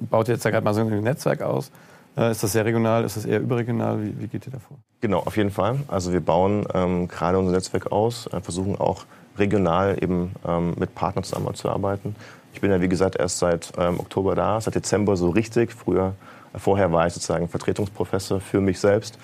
baut 0.00 0.28
jetzt 0.28 0.44
da 0.44 0.50
gerade 0.50 0.64
mal 0.64 0.74
so 0.74 0.80
ein 0.80 1.02
Netzwerk 1.02 1.42
aus? 1.42 1.70
Äh, 2.16 2.30
ist 2.30 2.42
das 2.42 2.52
sehr 2.52 2.64
regional? 2.64 3.04
Ist 3.04 3.16
das 3.16 3.24
eher 3.24 3.40
überregional? 3.40 4.02
Wie, 4.02 4.20
wie 4.20 4.28
geht 4.28 4.46
ihr 4.46 4.52
davor? 4.52 4.76
Genau, 5.00 5.20
auf 5.20 5.36
jeden 5.36 5.50
Fall. 5.50 5.80
Also 5.88 6.12
wir 6.12 6.20
bauen 6.20 6.66
ähm, 6.74 7.08
gerade 7.08 7.38
unser 7.38 7.52
Netzwerk 7.52 7.90
aus, 7.92 8.26
äh, 8.28 8.40
versuchen 8.40 8.78
auch 8.78 9.04
regional 9.38 9.96
eben 10.02 10.32
ähm, 10.46 10.74
mit 10.78 10.94
Partnern 10.94 11.24
zusammenzuarbeiten. 11.24 12.14
Ich 12.52 12.60
bin 12.60 12.70
ja, 12.70 12.80
wie 12.80 12.88
gesagt, 12.88 13.16
erst 13.16 13.38
seit 13.38 13.72
ähm, 13.78 13.98
Oktober 13.98 14.34
da, 14.34 14.60
seit 14.60 14.74
Dezember 14.74 15.16
so 15.16 15.30
richtig. 15.30 15.72
Früher 15.72 16.14
Vorher 16.56 16.92
war 16.92 17.06
ich 17.06 17.14
sozusagen 17.14 17.48
Vertretungsprofessor 17.48 18.40
für 18.40 18.60
mich 18.60 18.78
selbst. 18.78 19.18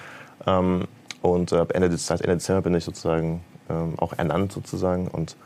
Ähm, 0.47 0.85
und 1.21 1.53
ab 1.53 1.73
Ende, 1.75 1.97
seit 1.97 2.21
Ende 2.21 2.37
Dezember 2.37 2.63
bin 2.63 2.75
ich 2.75 2.85
sozusagen 2.85 3.43
ähm, 3.69 3.95
auch 3.99 4.15
ernannt 4.17 4.53
sozusagen. 4.53 5.09
Und 5.09 5.37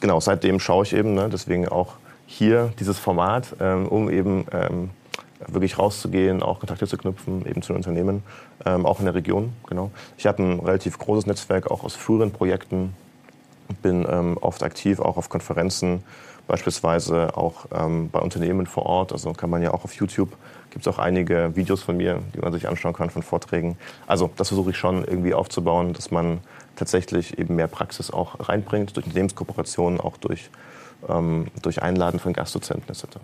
genau, 0.00 0.20
seitdem 0.20 0.58
schaue 0.58 0.84
ich 0.84 0.92
eben, 0.94 1.14
ne, 1.14 1.28
deswegen 1.30 1.68
auch 1.68 1.94
hier 2.30 2.72
dieses 2.78 2.98
Format, 2.98 3.56
ähm, 3.60 3.88
um 3.88 4.08
eben 4.08 4.46
ähm, 4.52 4.90
wirklich 5.48 5.78
rauszugehen, 5.78 6.42
auch 6.42 6.60
Kontakte 6.60 6.86
zu 6.86 6.96
knüpfen, 6.96 7.44
eben 7.44 7.60
zu 7.60 7.72
den 7.72 7.78
Unternehmen, 7.78 8.22
ähm, 8.64 8.86
auch 8.86 9.00
in 9.00 9.06
der 9.06 9.14
Region. 9.14 9.52
Genau. 9.68 9.90
Ich 10.16 10.26
habe 10.26 10.42
ein 10.42 10.60
relativ 10.60 10.96
großes 10.98 11.26
Netzwerk 11.26 11.70
auch 11.70 11.82
aus 11.82 11.96
früheren 11.96 12.30
Projekten, 12.30 12.94
bin 13.82 14.04
oft 14.04 14.64
aktiv, 14.64 14.98
auch 14.98 15.16
auf 15.16 15.28
Konferenzen, 15.28 16.02
beispielsweise 16.48 17.36
auch 17.36 17.66
bei 17.66 18.18
Unternehmen 18.18 18.66
vor 18.66 18.84
Ort. 18.84 19.12
Also 19.12 19.32
kann 19.32 19.48
man 19.48 19.62
ja 19.62 19.72
auch 19.72 19.84
auf 19.84 19.92
YouTube 19.92 20.36
gibt 20.70 20.86
es 20.86 20.92
auch 20.92 20.98
einige 20.98 21.54
Videos 21.54 21.82
von 21.82 21.96
mir, 21.96 22.22
die 22.34 22.38
man 22.38 22.52
sich 22.52 22.68
anschauen 22.68 22.94
kann 22.94 23.10
von 23.10 23.22
Vorträgen. 23.22 23.76
Also 24.06 24.30
das 24.36 24.48
versuche 24.48 24.70
ich 24.70 24.76
schon 24.76 25.04
irgendwie 25.04 25.34
aufzubauen, 25.34 25.92
dass 25.92 26.10
man 26.10 26.40
tatsächlich 26.76 27.38
eben 27.38 27.56
mehr 27.56 27.66
Praxis 27.66 28.10
auch 28.10 28.48
reinbringt, 28.48 28.96
durch 28.96 29.06
Unternehmenskooperationen, 29.06 30.00
auch 30.00 30.16
durch, 30.16 30.50
durch 31.62 31.82
Einladen 31.82 32.20
von 32.20 32.32
Gastdozenten 32.32 32.88
etc. 32.88 33.18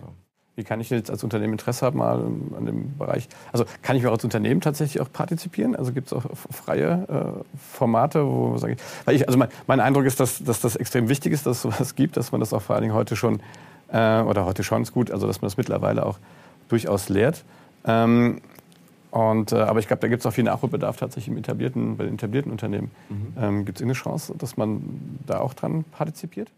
Wie 0.57 0.63
kann 0.63 0.81
ich 0.81 0.89
jetzt 0.89 1.11
als 1.11 1.23
Unternehmen 1.23 1.53
Interesse 1.53 1.85
haben 1.85 1.99
mal 1.99 2.19
an 2.57 2.65
dem 2.65 2.97
Bereich? 2.97 3.29
Also 3.51 3.65
kann 3.83 3.95
ich 3.95 4.07
auch 4.07 4.11
als 4.11 4.23
Unternehmen 4.23 4.59
tatsächlich 4.59 4.99
auch 5.01 5.11
partizipieren? 5.11 5.75
Also 5.75 5.93
gibt 5.93 6.07
es 6.07 6.13
auch 6.13 6.23
freie 6.49 7.05
äh, 7.07 7.57
Formate, 7.57 8.25
wo 8.25 8.57
sage 8.57 8.73
ich, 8.73 8.79
weil 9.05 9.15
ich, 9.15 9.27
also 9.27 9.37
mein, 9.37 9.49
mein 9.67 9.79
Eindruck 9.79 10.05
ist, 10.05 10.19
dass, 10.19 10.43
dass 10.43 10.59
das 10.59 10.75
extrem 10.75 11.09
wichtig 11.09 11.31
ist, 11.31 11.45
dass 11.45 11.57
es 11.57 11.61
sowas 11.61 11.93
gibt, 11.93 12.17
dass 12.17 12.31
man 12.31 12.41
das 12.41 12.53
auch 12.53 12.63
vor 12.63 12.75
allen 12.75 12.81
Dingen 12.81 12.95
heute 12.95 13.15
schon 13.15 13.39
äh, 13.89 14.21
oder 14.21 14.45
heute 14.45 14.63
schon 14.63 14.81
ist 14.81 14.93
gut, 14.93 15.11
also 15.11 15.27
dass 15.27 15.41
man 15.41 15.47
das 15.47 15.57
mittlerweile 15.57 16.03
auch 16.03 16.17
durchaus 16.69 17.07
lehrt. 17.09 17.43
Ähm, 17.85 18.41
und, 19.11 19.51
äh, 19.51 19.57
aber 19.57 19.79
ich 19.79 19.87
glaube, 19.87 20.01
da 20.01 20.07
gibt 20.07 20.21
es 20.21 20.25
auch 20.25 20.33
viel 20.33 20.43
Nachholbedarf 20.43 20.97
tatsächlich 20.97 21.31
im 21.31 21.37
etablierten, 21.37 21.97
bei 21.97 22.05
den 22.05 22.15
etablierten 22.15 22.51
Unternehmen. 22.51 22.89
Mhm. 23.09 23.33
Ähm, 23.39 23.65
gibt 23.65 23.77
es 23.77 23.83
eine 23.83 23.93
Chance, 23.93 24.33
dass 24.35 24.57
man 24.57 25.19
da 25.27 25.39
auch 25.39 25.53
dran 25.53 25.85
partizipiert? 25.91 26.49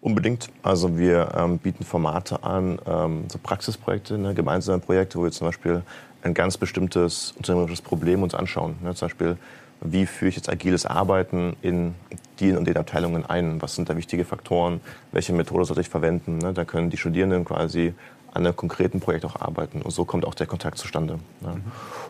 Unbedingt. 0.00 0.48
Also 0.62 0.96
wir 0.96 1.34
ähm, 1.36 1.58
bieten 1.58 1.84
Formate 1.84 2.42
an, 2.42 2.78
ähm, 2.86 3.24
so 3.28 3.38
Praxisprojekte, 3.42 4.16
ne, 4.16 4.32
gemeinsame 4.32 4.78
Projekte, 4.78 5.18
wo 5.18 5.24
wir 5.24 5.30
zum 5.30 5.48
Beispiel 5.48 5.82
ein 6.22 6.32
ganz 6.32 6.56
bestimmtes 6.56 7.32
unternehmerisches 7.36 7.82
Problem 7.82 8.22
uns 8.22 8.34
anschauen. 8.34 8.76
Ne, 8.82 8.94
zum 8.94 9.08
Beispiel, 9.08 9.36
wie 9.82 10.06
führe 10.06 10.30
ich 10.30 10.36
jetzt 10.36 10.48
agiles 10.48 10.86
Arbeiten 10.86 11.54
in 11.60 11.94
die 12.38 12.52
und 12.52 12.66
den 12.66 12.78
Abteilungen 12.78 13.26
ein? 13.26 13.60
Was 13.60 13.74
sind 13.74 13.90
da 13.90 13.96
wichtige 13.96 14.24
Faktoren? 14.24 14.80
Welche 15.12 15.34
Methode 15.34 15.66
sollte 15.66 15.82
ich 15.82 15.90
verwenden? 15.90 16.38
Ne, 16.38 16.54
da 16.54 16.64
können 16.64 16.88
die 16.88 16.96
Studierenden 16.96 17.44
quasi 17.44 17.92
an 18.32 18.46
einem 18.46 18.56
konkreten 18.56 19.00
Projekt 19.00 19.24
auch 19.24 19.36
arbeiten. 19.36 19.82
Und 19.82 19.90
so 19.90 20.04
kommt 20.04 20.24
auch 20.24 20.34
der 20.34 20.46
Kontakt 20.46 20.78
zustande. 20.78 21.18
Mhm. 21.40 21.62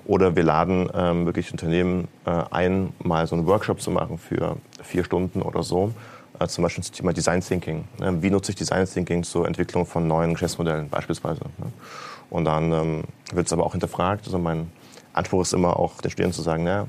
Oder 0.04 0.36
wir 0.36 0.42
laden 0.42 0.88
ähm, 0.94 1.26
wirklich 1.26 1.50
Unternehmen 1.50 2.08
äh, 2.26 2.30
ein, 2.50 2.92
mal 3.02 3.26
so 3.26 3.34
einen 3.34 3.46
Workshop 3.46 3.80
zu 3.80 3.90
machen 3.90 4.18
für 4.18 4.58
vier 4.82 5.02
Stunden 5.02 5.42
oder 5.42 5.62
so. 5.62 5.92
Äh, 6.40 6.48
zum 6.48 6.62
Beispiel 6.62 6.82
zum 6.82 6.94
Thema 6.94 7.12
Design 7.12 7.40
Thinking. 7.40 7.84
Ne? 7.98 8.22
Wie 8.22 8.30
nutze 8.30 8.50
ich 8.50 8.56
Design 8.56 8.86
Thinking 8.86 9.22
zur 9.22 9.46
Entwicklung 9.46 9.86
von 9.86 10.06
neuen 10.08 10.32
Geschäftsmodellen 10.32 10.88
beispielsweise? 10.88 11.42
Ne? 11.58 11.66
Und 12.30 12.46
dann 12.46 12.72
ähm, 12.72 13.04
wird 13.32 13.46
es 13.46 13.52
aber 13.52 13.64
auch 13.64 13.72
hinterfragt. 13.72 14.26
Also 14.26 14.38
mein 14.38 14.72
Anspruch 15.12 15.42
ist 15.42 15.52
immer 15.52 15.78
auch 15.78 16.00
den 16.00 16.10
Studierenden 16.10 16.34
zu 16.34 16.42
sagen, 16.42 16.64
na, 16.64 16.86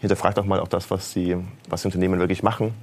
hinterfragt 0.00 0.36
doch 0.36 0.44
mal 0.44 0.60
auch 0.60 0.68
das, 0.68 0.90
was, 0.90 1.12
sie, 1.12 1.36
was 1.68 1.82
die 1.82 1.88
Unternehmen 1.88 2.20
wirklich 2.20 2.42
machen 2.42 2.74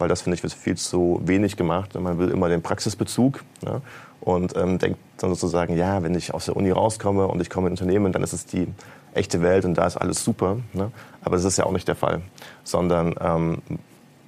weil 0.00 0.08
das, 0.08 0.22
finde 0.22 0.34
ich, 0.34 0.42
wird 0.42 0.52
viel 0.52 0.76
zu 0.76 1.20
wenig 1.24 1.56
gemacht. 1.56 1.94
Man 1.94 2.18
will 2.18 2.30
immer 2.30 2.48
den 2.48 2.62
Praxisbezug 2.62 3.44
ne? 3.62 3.82
und 4.20 4.56
ähm, 4.56 4.78
denkt 4.78 4.98
dann 5.18 5.30
sozusagen, 5.30 5.76
ja, 5.76 6.02
wenn 6.02 6.14
ich 6.14 6.32
aus 6.32 6.46
der 6.46 6.56
Uni 6.56 6.70
rauskomme 6.70 7.28
und 7.28 7.40
ich 7.40 7.50
komme 7.50 7.68
in 7.68 7.72
Unternehmen, 7.74 8.12
dann 8.12 8.22
ist 8.22 8.32
es 8.32 8.46
die 8.46 8.66
echte 9.12 9.42
Welt 9.42 9.64
und 9.64 9.74
da 9.74 9.86
ist 9.86 9.98
alles 9.98 10.24
super. 10.24 10.56
Ne? 10.72 10.90
Aber 11.22 11.36
das 11.36 11.44
ist 11.44 11.58
ja 11.58 11.66
auch 11.66 11.72
nicht 11.72 11.86
der 11.86 11.96
Fall, 11.96 12.22
sondern 12.64 13.14
ähm, 13.20 13.58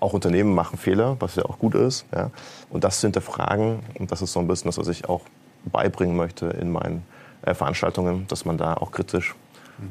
auch 0.03 0.13
Unternehmen 0.13 0.55
machen 0.55 0.79
Fehler, 0.79 1.17
was 1.21 1.37
ja 1.37 1.45
auch 1.45 1.59
gut 1.59 1.75
ist. 1.75 2.07
Ja? 2.15 2.31
Und 2.71 2.85
das 2.85 3.01
zu 3.01 3.07
hinterfragen, 3.07 3.81
und 3.99 4.11
das 4.11 4.23
ist 4.23 4.33
so 4.33 4.41
ein 4.41 4.49
bisschen 4.49 4.69
das, 4.69 4.79
was 4.79 4.89
ich 4.89 5.09
auch 5.09 5.23
beibringen 5.65 6.17
möchte 6.17 6.47
in 6.47 6.71
meinen 6.73 7.05
äh, 7.43 7.55
Veranstaltungen, 7.55 8.27
dass 8.29 8.45
man 8.45 8.59
da 8.59 8.75
auch 8.75 8.91
kritisch 8.91 9.35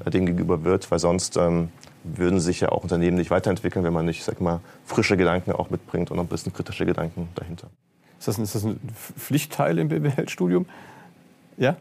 äh, 0.06 0.10
dem 0.10 0.26
gegenüber 0.26 0.64
wird, 0.64 0.92
weil 0.92 1.00
sonst 1.00 1.38
ähm, 1.38 1.70
würden 2.04 2.40
sich 2.40 2.60
ja 2.62 2.70
auch 2.70 2.84
Unternehmen 2.84 3.18
nicht 3.18 3.32
weiterentwickeln, 3.32 3.86
wenn 3.86 3.94
man 3.94 4.06
nicht, 4.06 4.24
sag 4.24 4.42
mal, 4.42 4.60
frische 4.86 5.18
Gedanken 5.18 5.52
auch 5.52 5.70
mitbringt 5.70 6.12
und 6.12 6.20
ein 6.20 6.28
bisschen 6.28 6.54
kritische 6.54 6.86
Gedanken 6.86 7.30
dahinter. 7.36 7.68
Ist 8.20 8.28
das, 8.28 8.38
ein, 8.38 8.44
ist 8.44 8.56
das 8.56 8.64
ein 8.64 8.80
Pflichtteil 9.18 9.80
im 9.80 9.88
BWL-Studium? 9.88 10.66
Ja? 11.58 11.76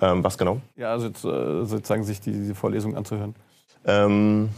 Ähm, 0.00 0.24
was 0.24 0.38
genau? 0.38 0.60
Ja, 0.76 0.92
also 0.92 1.08
äh, 1.08 1.64
sozusagen 1.64 2.04
sich 2.04 2.20
die, 2.20 2.32
diese 2.32 2.54
Vorlesung 2.54 2.96
anzuhören. 2.96 3.34
Ähm, 3.84 4.50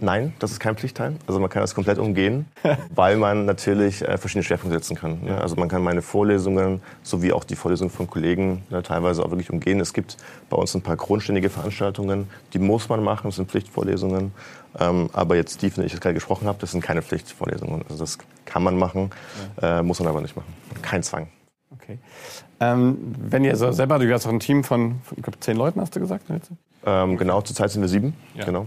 nein, 0.00 0.32
das 0.38 0.52
ist 0.52 0.60
kein 0.60 0.76
Pflichtteil. 0.76 1.14
Also 1.26 1.40
man 1.40 1.50
kann 1.50 1.62
das 1.62 1.74
komplett 1.74 1.98
umgehen, 1.98 2.46
weil 2.94 3.16
man 3.16 3.44
natürlich 3.44 4.02
äh, 4.02 4.18
verschiedene 4.18 4.44
Schwerpunkte 4.44 4.78
setzen 4.78 4.96
kann. 4.96 5.22
Ne? 5.22 5.40
Also 5.40 5.56
man 5.56 5.68
kann 5.68 5.82
meine 5.82 6.02
Vorlesungen 6.02 6.82
sowie 7.02 7.32
auch 7.32 7.44
die 7.44 7.56
Vorlesungen 7.56 7.90
von 7.90 8.06
Kollegen 8.06 8.62
ne, 8.70 8.82
teilweise 8.82 9.24
auch 9.24 9.30
wirklich 9.30 9.50
umgehen. 9.50 9.80
Es 9.80 9.92
gibt 9.92 10.16
bei 10.48 10.56
uns 10.56 10.74
ein 10.74 10.82
paar 10.82 10.96
grundständige 10.96 11.50
Veranstaltungen, 11.50 12.28
die 12.52 12.58
muss 12.58 12.88
man 12.88 13.02
machen, 13.02 13.28
das 13.28 13.36
sind 13.36 13.50
Pflichtvorlesungen. 13.50 14.32
Ähm, 14.78 15.10
aber 15.12 15.36
jetzt 15.36 15.62
die, 15.62 15.70
von 15.70 15.76
denen 15.76 15.86
ich 15.86 15.92
jetzt 15.92 16.02
gerade 16.02 16.14
gesprochen 16.14 16.46
habe, 16.46 16.58
das 16.60 16.72
sind 16.72 16.82
keine 16.82 17.02
Pflichtvorlesungen. 17.02 17.82
Also 17.88 18.04
das 18.04 18.18
kann 18.44 18.62
man 18.62 18.76
machen, 18.76 19.10
ja. 19.60 19.80
äh, 19.80 19.82
muss 19.82 19.98
man 19.98 20.08
aber 20.08 20.20
nicht 20.20 20.36
machen. 20.36 20.52
Kein 20.82 21.02
Zwang. 21.02 21.28
Okay. 21.72 21.98
Ähm, 22.60 23.14
wenn 23.18 23.44
ihr 23.44 23.56
so 23.56 23.72
selber, 23.72 23.98
du 23.98 24.12
hast 24.12 24.26
auch 24.26 24.30
ein 24.30 24.40
Team 24.40 24.64
von, 24.64 25.00
ich 25.16 25.22
glaube, 25.22 25.40
zehn 25.40 25.56
Leuten, 25.56 25.80
hast 25.80 25.94
du 25.96 26.00
gesagt? 26.00 26.24
Ähm, 26.84 27.16
genau, 27.16 27.40
zurzeit 27.42 27.70
sind 27.70 27.82
wir 27.82 27.88
sieben. 27.88 28.14
Ja. 28.34 28.44
Genau. 28.44 28.66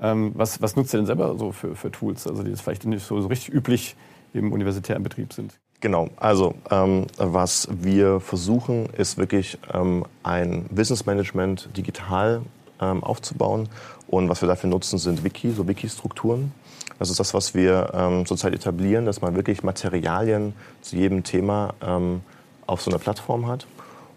Ähm, 0.00 0.32
was, 0.34 0.62
was 0.62 0.76
nutzt 0.76 0.94
ihr 0.94 0.98
denn 0.98 1.06
selber 1.06 1.36
so 1.36 1.52
für, 1.52 1.74
für 1.74 1.90
Tools, 1.90 2.26
also 2.26 2.42
die 2.42 2.50
jetzt 2.50 2.62
vielleicht 2.62 2.84
nicht 2.84 3.04
so, 3.04 3.20
so 3.20 3.28
richtig 3.28 3.52
üblich 3.52 3.96
im 4.32 4.52
universitären 4.52 5.02
Betrieb 5.02 5.32
sind? 5.32 5.58
Genau, 5.80 6.08
also 6.16 6.54
ähm, 6.70 7.06
was 7.18 7.68
wir 7.70 8.18
versuchen, 8.20 8.86
ist 8.86 9.16
wirklich 9.16 9.58
ähm, 9.72 10.04
ein 10.24 10.66
Wissensmanagement 10.70 11.68
digital 11.76 12.42
ähm, 12.80 13.02
aufzubauen. 13.04 13.68
Und 14.08 14.28
was 14.28 14.40
wir 14.40 14.48
dafür 14.48 14.70
nutzen, 14.70 14.98
sind 14.98 15.22
Wiki, 15.22 15.50
so 15.50 15.68
Wiki-Strukturen. 15.68 16.52
Das 16.98 17.10
ist 17.10 17.20
das, 17.20 17.32
was 17.32 17.54
wir 17.54 17.92
ähm, 17.94 18.26
zurzeit 18.26 18.54
etablieren, 18.54 19.06
dass 19.06 19.20
man 19.20 19.36
wirklich 19.36 19.62
Materialien 19.62 20.54
zu 20.80 20.96
jedem 20.96 21.22
Thema 21.22 21.74
ähm, 21.80 22.22
auf 22.66 22.82
so 22.82 22.90
einer 22.90 22.98
Plattform 22.98 23.46
hat. 23.46 23.66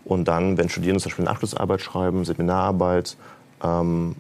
Und 0.04 0.28
dann, 0.28 0.58
wenn 0.58 0.70
Studierende 0.70 1.02
zum 1.02 1.10
Beispiel 1.10 1.26
eine 1.26 1.32
Abschlussarbeit 1.32 1.82
schreiben, 1.82 2.26
Seminararbeit 2.26 3.18
ähm, 3.64 4.16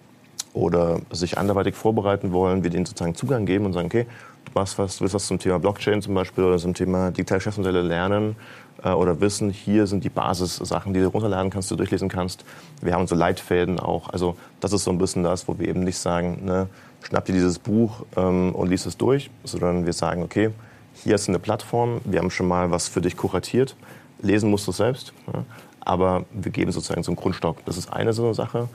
oder 0.54 1.00
sich 1.12 1.38
anderweitig 1.38 1.76
vorbereiten 1.76 2.32
wollen, 2.32 2.64
wir 2.64 2.70
denen 2.70 2.86
sozusagen 2.86 3.16
Zugang 3.16 3.46
geben 3.46 3.66
und 3.66 3.74
sagen, 3.74 3.88
okay, 3.88 4.06
du 4.46 4.52
machst 4.54 4.78
was, 4.78 4.98
du 4.98 5.02
willst 5.02 5.16
was 5.16 5.28
zum 5.28 5.40
Thema 5.40 5.60
Blockchain 5.60 6.02
zum 6.02 6.14
Beispiel 6.14 6.44
oder 6.44 6.58
zum 6.58 6.74
Thema 6.74 7.12
digitale 7.12 7.40
Geschäftsmodelle 7.40 7.82
lernen 7.82 8.36
äh, 8.84 8.90
oder 8.90 9.20
wissen, 9.22 9.50
hier 9.50 9.88
sind 9.88 10.04
die 10.04 10.10
Basissachen, 10.10 10.94
die 10.94 11.00
du 11.00 11.08
runterladen 11.08 11.52
kannst, 11.52 11.72
du 11.72 11.76
durchlesen 11.76 12.10
kannst. 12.10 12.44
Wir 12.82 12.94
haben 12.94 13.08
so 13.08 13.16
Leitfäden 13.16 13.80
auch. 13.80 14.10
Also 14.10 14.36
das 14.60 14.74
ist 14.74 14.84
so 14.84 14.92
ein 14.92 14.98
bisschen 14.98 15.24
das, 15.24 15.48
wo 15.48 15.58
wir 15.58 15.68
eben 15.68 15.84
nicht 15.84 15.98
sagen, 15.98 16.46
ne, 16.46 16.68
schnapp 17.04 17.26
dir 17.26 17.34
dieses 17.34 17.60
Buch 17.60 18.06
ähm, 18.18 18.54
und 18.54 18.70
liest 18.70 18.86
es 18.86 18.98
durch, 18.98 19.30
sondern 19.44 19.86
wir 19.86 19.94
sagen, 19.94 20.24
okay, 20.24 20.52
hier 20.94 21.16
ist 21.16 21.30
eine 21.30 21.40
Plattform, 21.40 22.02
wir 22.04 22.20
haben 22.20 22.30
schon 22.30 22.48
mal 22.48 22.72
was 22.72 22.88
für 22.88 23.02
dich 23.02 23.16
kuratiert, 23.18 23.76
lesen 24.22 24.50
musst 24.50 24.68
du 24.68 24.72
selbst, 24.72 25.14
ja, 25.34 25.46
aber 25.80 26.26
wir 26.32 26.52
geben 26.52 26.72
sozusagen 26.72 27.02
so 27.02 27.12
einen 27.12 27.16
Grundstock. 27.16 27.66
Das 27.66 27.78
ist 27.78 27.92
eine 27.92 28.14
so 28.14 28.26
eine 28.26 28.36
Sache. 28.36 28.70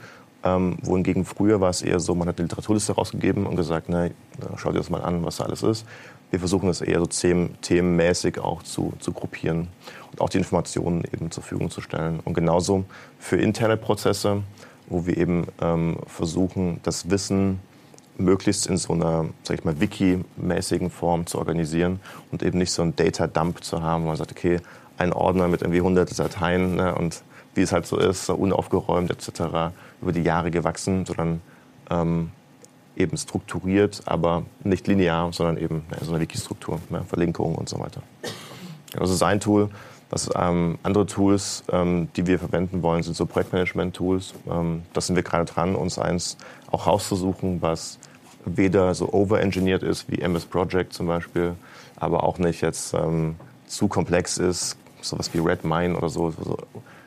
Ähm, 0.47 0.77
wohingegen 0.83 1.25
früher 1.25 1.61
war 1.61 1.71
es 1.71 1.83
eher 1.83 1.99
so, 1.99 2.15
man 2.15 2.29
hat 2.29 2.39
eine 2.39 2.45
Literaturliste 2.45 2.93
rausgegeben 2.93 3.47
und 3.47 3.57
gesagt, 3.57 3.89
na, 3.89 4.11
schau 4.57 4.71
dir 4.71 4.79
das 4.79 4.91
mal 4.91 5.03
an, 5.03 5.25
was 5.25 5.39
da 5.39 5.45
alles 5.45 5.65
ist. 5.65 5.85
Wir 6.31 6.39
versuchen 6.39 6.69
das 6.69 6.83
eher 6.83 7.01
so 7.01 7.07
themenmäßig 7.07 8.39
auch 8.39 8.63
zu, 8.63 8.93
zu 9.01 9.13
gruppieren 9.13 9.69
und 10.13 10.21
auch 10.21 10.29
die 10.29 10.39
Informationen 10.39 11.03
eben 11.13 11.33
zur 11.33 11.43
Verfügung 11.43 11.71
zu 11.71 11.81
stellen. 11.81 12.21
Und 12.25 12.35
genauso 12.35 12.85
für 13.19 13.37
interne 13.37 13.77
Prozesse, 13.77 14.43
wo 14.89 15.05
wir 15.07 15.17
eben 15.17 15.49
ähm, 15.61 15.97
versuchen, 16.07 16.79
das 16.85 17.11
Wissen 17.11 17.59
möglichst 18.17 18.69
in 18.69 18.77
so 18.77 18.93
einer, 18.93 19.27
sag 19.43 19.59
ich 19.59 19.65
mal, 19.65 19.81
Wiki-mäßigen 19.81 20.91
Form 20.91 21.27
zu 21.27 21.39
organisieren 21.39 21.99
und 22.31 22.45
eben 22.45 22.59
nicht 22.59 22.71
so 22.71 22.83
einen 22.83 22.95
Data-Dump 22.95 23.65
zu 23.65 23.83
haben, 23.83 24.05
wo 24.05 24.09
man 24.09 24.17
sagt, 24.17 24.31
okay, 24.31 24.61
ein 24.97 25.13
Ordner 25.13 25.49
mit 25.49 25.63
irgendwie 25.63 25.81
hunderte 25.81 26.15
Dateien 26.15 26.77
ne, 26.77 26.95
und 26.95 27.23
wie 27.57 27.63
es 27.63 27.73
halt 27.73 27.87
so 27.87 27.99
ist, 27.99 28.29
unaufgeräumt 28.29 29.11
etc., 29.11 29.73
über 30.03 30.13
die 30.13 30.23
Jahre 30.23 30.51
gewachsen, 30.51 31.07
sondern 31.07 31.41
ähm, 31.91 32.31
eben 32.97 33.17
strukturiert, 33.17 34.03
aber 34.07 34.45
nicht 34.65 34.87
linear, 34.87 35.33
sondern 35.33 35.59
eben 35.59 35.85
ja, 35.91 36.05
so 36.05 36.13
eine 36.13 36.21
Wiki-Struktur, 36.21 36.81
ne, 36.91 37.03
Verlinkungen 37.07 37.57
und 37.57 37.69
so 37.69 37.79
weiter. 37.79 38.03
Das 38.93 39.11
ist 39.11 39.23
ein 39.23 39.41
Tool. 39.41 39.69
Das, 40.09 40.31
ähm, 40.37 40.79
andere 40.83 41.07
Tools, 41.07 41.65
ähm, 41.71 42.09
die 42.15 42.27
wir 42.27 42.39
verwenden 42.39 42.83
wollen, 42.83 43.03
sind 43.03 43.17
so 43.17 43.27
Projektmanagement-Tools. 43.27 44.35
Ähm, 44.49 44.83
das 44.93 45.09
sind 45.09 45.17
wir 45.17 45.25
gerade 45.25 45.45
dran, 45.45 45.75
uns 45.75 45.99
eins 45.99 46.37
auch 46.71 46.87
rauszusuchen, 46.87 47.61
was 47.61 47.99
weder 48.45 48.95
so 48.95 49.13
overengineert 49.13 49.83
ist 49.83 50.11
wie 50.11 50.21
MS 50.21 50.47
Project 50.47 50.93
zum 50.93 51.09
Beispiel, 51.09 51.55
aber 51.97 52.23
auch 52.23 52.39
nicht 52.39 52.61
jetzt 52.61 52.95
ähm, 52.95 53.35
zu 53.67 53.89
komplex 53.89 54.39
ist, 54.39 54.77
sowas 55.01 55.33
wie 55.35 55.39
Redmine 55.39 55.97
oder 55.97 56.09
so, 56.09 56.31
so 56.31 56.57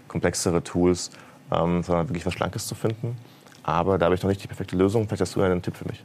komplexere 0.10 0.64
Tools, 0.64 1.12
ähm, 1.52 1.84
sondern 1.84 2.10
wirklich 2.10 2.26
was 2.26 2.34
Schlankes 2.34 2.68
zu 2.68 2.76
finden. 2.76 3.18
Aber 3.64 3.98
da 3.98 4.06
habe 4.06 4.16
ich 4.16 4.24
noch 4.24 4.30
nicht 4.30 4.44
die 4.44 4.48
perfekte 4.48 4.76
Lösung. 4.76 5.08
Vielleicht 5.08 5.22
hast 5.22 5.36
du 5.36 5.42
einen 5.42 5.62
Tipp 5.62 5.78
für 5.78 5.88
mich. 5.88 6.04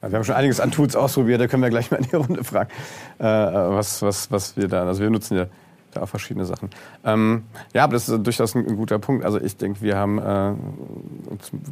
Ja, 0.00 0.10
wir 0.10 0.16
haben 0.16 0.24
schon 0.24 0.36
einiges 0.36 0.60
an 0.60 0.70
Tools 0.70 0.94
ausprobiert, 0.94 1.40
da 1.40 1.48
können 1.48 1.62
wir 1.62 1.70
gleich 1.70 1.90
mal 1.90 1.98
in 1.98 2.04
die 2.04 2.16
Runde 2.16 2.44
fragen, 2.44 2.70
äh, 3.18 3.24
was, 3.24 4.00
was, 4.00 4.30
was 4.30 4.56
wir 4.56 4.68
da, 4.68 4.86
also 4.86 5.02
wir 5.02 5.10
nutzen 5.10 5.36
ja 5.36 5.46
da 5.92 6.02
auch 6.02 6.08
verschiedene 6.08 6.44
Sachen. 6.44 6.70
Ähm, 7.04 7.44
ja, 7.72 7.84
aber 7.84 7.94
das 7.94 8.08
ist 8.08 8.22
durchaus 8.22 8.54
ein, 8.54 8.66
ein 8.66 8.76
guter 8.76 8.98
Punkt. 8.98 9.24
Also 9.24 9.40
ich 9.40 9.56
denke, 9.56 9.80
wir 9.80 9.96
haben, 9.96 10.18
äh, 10.18 10.54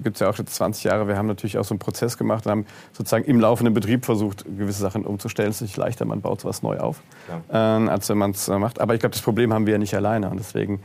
gibt 0.03 0.17
es 0.17 0.21
ja 0.21 0.31
auch 0.31 0.39
jetzt 0.39 0.55
20 0.55 0.85
Jahre, 0.85 1.07
wir 1.07 1.17
haben 1.17 1.27
natürlich 1.27 1.59
auch 1.59 1.65
so 1.65 1.75
einen 1.75 1.79
Prozess 1.79 2.17
gemacht 2.17 2.47
und 2.47 2.53
haben 2.53 2.67
sozusagen 2.93 3.25
im 3.25 3.41
laufenden 3.41 3.75
Betrieb 3.75 4.05
versucht, 4.05 4.45
gewisse 4.45 4.81
Sachen 4.81 5.05
umzustellen. 5.05 5.51
Es 5.51 5.57
ist 5.57 5.63
nicht 5.63 5.77
leichter, 5.77 6.05
man 6.05 6.21
baut 6.21 6.41
sowas 6.41 6.63
neu 6.63 6.79
auf, 6.79 7.03
ja. 7.51 7.79
äh, 7.79 7.89
als 7.89 8.09
wenn 8.09 8.19
man 8.19 8.31
es 8.33 8.49
äh, 8.49 8.59
macht. 8.59 8.81
Aber 8.81 8.95
ich 8.95 9.01
glaube, 9.01 9.13
das 9.13 9.23
Problem 9.23 9.53
haben 9.53 9.67
wir 9.67 9.75
ja 9.75 9.79
nicht 9.79 9.95
alleine 9.95 10.31
und 10.31 10.39
deswegen 10.39 10.81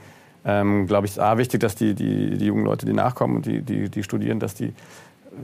ähm, 0.45 0.87
glaube 0.87 1.05
ich, 1.05 1.13
ist 1.13 1.19
A, 1.19 1.37
wichtig, 1.37 1.59
dass 1.59 1.75
die, 1.75 1.93
die, 1.93 2.37
die 2.37 2.45
jungen 2.45 2.65
Leute, 2.65 2.85
die 2.85 2.93
nachkommen 2.93 3.37
und 3.37 3.45
die, 3.45 3.61
die, 3.61 3.89
die 3.89 4.03
studieren, 4.03 4.39
dass 4.39 4.53
die 4.53 4.73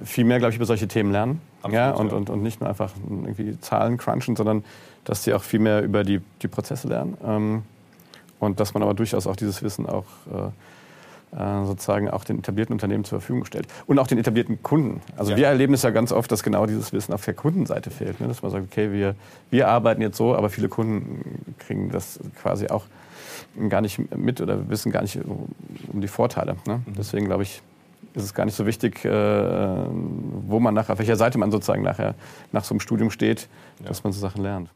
viel 0.04 0.26
mehr, 0.26 0.40
glaube 0.40 0.52
ich, 0.52 0.58
über 0.58 0.66
solche 0.66 0.88
Themen 0.88 1.12
lernen. 1.12 1.42
Absolut, 1.62 1.76
ja, 1.76 1.92
und, 1.92 2.12
ja. 2.12 2.18
Und, 2.18 2.30
und 2.30 2.44
nicht 2.44 2.60
nur 2.60 2.70
einfach 2.70 2.92
irgendwie 3.10 3.60
Zahlen 3.60 3.98
crunchen, 3.98 4.36
sondern 4.36 4.64
dass 5.06 5.24
sie 5.24 5.34
auch 5.34 5.44
viel 5.44 5.60
mehr 5.60 5.82
über 5.84 6.04
die, 6.04 6.22
die 6.42 6.48
Prozesse 6.48 6.88
lernen. 6.88 7.18
Ähm, 7.26 7.64
und 8.40 8.60
dass 8.60 8.74
man 8.74 8.84
aber 8.84 8.94
durchaus 8.94 9.26
auch 9.26 9.36
dieses 9.36 9.64
Wissen 9.64 9.88
auch 9.88 10.06
äh, 10.32 10.50
äh, 11.36 11.66
sozusagen 11.66 12.10
auch 12.10 12.24
den 12.24 12.40
etablierten 12.40 12.74
Unternehmen 12.74 13.04
zur 13.04 13.20
Verfügung 13.20 13.46
stellt. 13.46 13.68
Und 13.86 14.00
auch 14.00 14.08
den 14.08 14.18
etablierten 14.18 14.62
Kunden. 14.62 15.02
Also 15.16 15.32
ja. 15.32 15.38
wir 15.38 15.48
erleben 15.48 15.74
es 15.74 15.82
ja 15.82 15.90
ganz 15.90 16.12
oft, 16.12 16.32
dass 16.32 16.44
genau 16.44 16.66
dieses 16.66 16.94
Wissen 16.94 17.14
auf 17.14 17.26
der 17.26 17.34
Kundenseite 17.34 17.90
fehlt. 17.90 18.20
Ne? 18.20 18.28
Dass 18.28 18.42
man 18.42 18.52
sagt, 18.52 18.66
okay, 18.72 18.92
wir, 18.92 19.16
wir 19.50 19.68
arbeiten 19.68 20.02
jetzt 20.02 20.18
so, 20.18 20.36
aber 20.36 20.50
viele 20.50 20.70
Kunden 20.70 21.54
kriegen 21.60 21.90
das 21.90 22.20
quasi 22.42 22.68
auch 22.68 22.86
gar 23.70 23.82
nicht 23.82 24.16
mit 24.16 24.42
oder 24.42 24.70
wissen 24.70 24.92
gar 24.92 25.02
nicht 25.02 25.20
um 25.26 26.02
die 26.02 26.08
Vorteile. 26.08 26.56
Ne? 26.66 26.82
Mhm. 26.86 26.94
Deswegen 26.98 27.26
glaube 27.26 27.44
ich, 27.44 27.62
ist 28.14 28.24
es 28.24 28.34
gar 28.34 28.46
nicht 28.46 28.56
so 28.56 28.66
wichtig, 28.66 29.06
äh, 29.06 29.12
wo 29.12 30.60
man 30.60 30.74
nachher, 30.74 30.94
auf 30.94 31.00
welcher 31.00 31.16
Seite 31.16 31.38
man 31.38 31.52
sozusagen 31.52 31.84
nachher 31.84 32.16
nach 32.52 32.64
so 32.64 32.74
einem 32.74 32.80
Studium 32.80 33.12
steht, 33.12 33.48
ja. 33.80 33.88
dass 33.88 34.04
man 34.04 34.14
so 34.14 34.20
Sachen 34.20 34.42
lernt. 34.42 34.70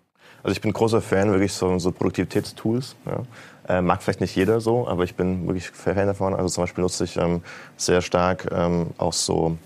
Also 0.43 0.53
ich 0.53 0.61
bin 0.61 0.73
großer 0.73 1.01
Fan 1.01 1.31
wirklich 1.31 1.53
so, 1.53 1.77
so 1.77 1.91
Produktivitätstools. 1.91 2.95
Ja. 3.05 3.77
Äh, 3.77 3.81
mag 3.81 4.01
vielleicht 4.01 4.21
nicht 4.21 4.35
jeder 4.35 4.59
so, 4.59 4.87
aber 4.87 5.03
ich 5.03 5.15
bin 5.15 5.45
wirklich 5.47 5.69
Fan 5.69 6.07
davon. 6.07 6.33
Also 6.33 6.49
zum 6.49 6.63
Beispiel 6.63 6.81
nutze 6.81 7.03
ich 7.03 7.17
ähm, 7.17 7.41
sehr 7.77 8.01
stark 8.01 8.47
ähm, 8.51 8.87
auch 8.97 9.13
so 9.13 9.57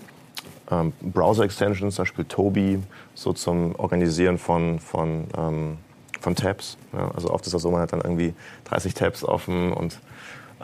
ähm, 0.70 0.92
Browser-Extensions, 1.00 1.94
zum 1.94 2.02
Beispiel 2.02 2.24
Toby, 2.24 2.82
so 3.14 3.32
zum 3.32 3.74
Organisieren 3.76 4.38
von, 4.38 4.80
von, 4.80 5.26
ähm, 5.36 5.78
von 6.20 6.34
Tabs. 6.34 6.76
Ja. 6.92 7.10
Also 7.14 7.30
oft 7.30 7.46
ist 7.46 7.52
das 7.52 7.62
so, 7.62 7.70
man 7.70 7.80
hat 7.80 7.92
dann 7.92 8.00
irgendwie 8.00 8.34
30 8.64 8.94
Tabs 8.94 9.24
offen 9.24 9.72
und 9.72 10.00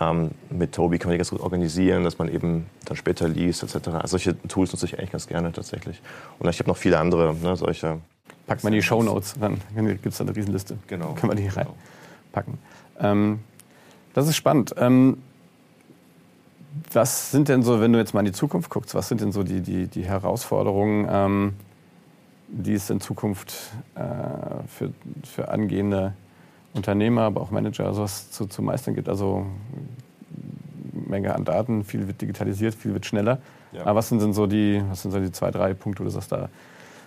ähm, 0.00 0.30
mit 0.50 0.72
Toby 0.72 0.98
kann 0.98 1.08
man 1.08 1.14
die 1.14 1.18
ganz 1.18 1.30
gut 1.30 1.40
organisieren, 1.40 2.04
dass 2.04 2.18
man 2.18 2.28
eben 2.28 2.66
dann 2.86 2.96
später 2.96 3.28
liest 3.28 3.62
etc. 3.62 3.88
Also 3.88 4.18
solche 4.18 4.36
Tools 4.48 4.72
nutze 4.72 4.86
ich 4.86 4.98
eigentlich 4.98 5.12
ganz 5.12 5.26
gerne 5.26 5.52
tatsächlich. 5.52 6.00
Und 6.38 6.48
ich 6.48 6.58
habe 6.58 6.70
noch 6.70 6.76
viele 6.76 6.98
andere 6.98 7.34
ne, 7.34 7.56
solche 7.56 8.00
Packt 8.46 8.64
man 8.64 8.72
die 8.72 8.82
Show 8.82 9.02
Notes, 9.02 9.34
dann 9.38 9.60
gibt 9.74 10.06
es 10.06 10.18
da 10.18 10.24
eine 10.24 10.34
Riesenliste. 10.34 10.76
Genau. 10.88 11.14
Können 11.14 11.32
wir 11.32 11.36
die 11.36 11.48
genau. 11.48 11.74
reinpacken. 12.32 12.58
Ähm, 12.98 13.40
das 14.14 14.28
ist 14.28 14.36
spannend. 14.36 14.74
Ähm, 14.76 15.18
was 16.92 17.30
sind 17.30 17.48
denn 17.48 17.62
so, 17.62 17.80
wenn 17.80 17.92
du 17.92 17.98
jetzt 17.98 18.14
mal 18.14 18.20
in 18.20 18.26
die 18.26 18.32
Zukunft 18.32 18.70
guckst, 18.70 18.94
was 18.94 19.08
sind 19.08 19.20
denn 19.20 19.32
so 19.32 19.42
die, 19.42 19.60
die, 19.60 19.86
die 19.86 20.04
Herausforderungen, 20.04 21.06
ähm, 21.10 21.54
die 22.52 22.74
es 22.74 22.90
in 22.90 23.00
Zukunft 23.00 23.54
äh, 23.94 24.00
für, 24.68 24.92
für 25.24 25.48
angehende 25.48 26.12
Unternehmer, 26.74 27.22
aber 27.22 27.40
auch 27.40 27.50
Manager 27.50 27.92
sowas 27.94 28.30
zu, 28.30 28.46
zu 28.46 28.62
meistern 28.62 28.94
gibt? 28.94 29.08
Also 29.08 29.46
Menge 30.92 31.34
an 31.34 31.44
Daten, 31.44 31.84
viel 31.84 32.06
wird 32.06 32.20
digitalisiert, 32.20 32.74
viel 32.74 32.92
wird 32.92 33.06
schneller. 33.06 33.38
Ja. 33.72 33.82
Aber 33.82 33.96
was 33.96 34.08
sind 34.08 34.20
denn 34.20 34.34
so 34.34 34.46
die, 34.46 34.82
was 34.88 35.02
sind 35.02 35.10
so 35.10 35.20
die 35.20 35.32
zwei, 35.32 35.50
drei 35.50 35.74
Punkte, 35.74 36.00
wo 36.00 36.04
du 36.04 36.10
sagst, 36.10 36.30
da, 36.30 36.48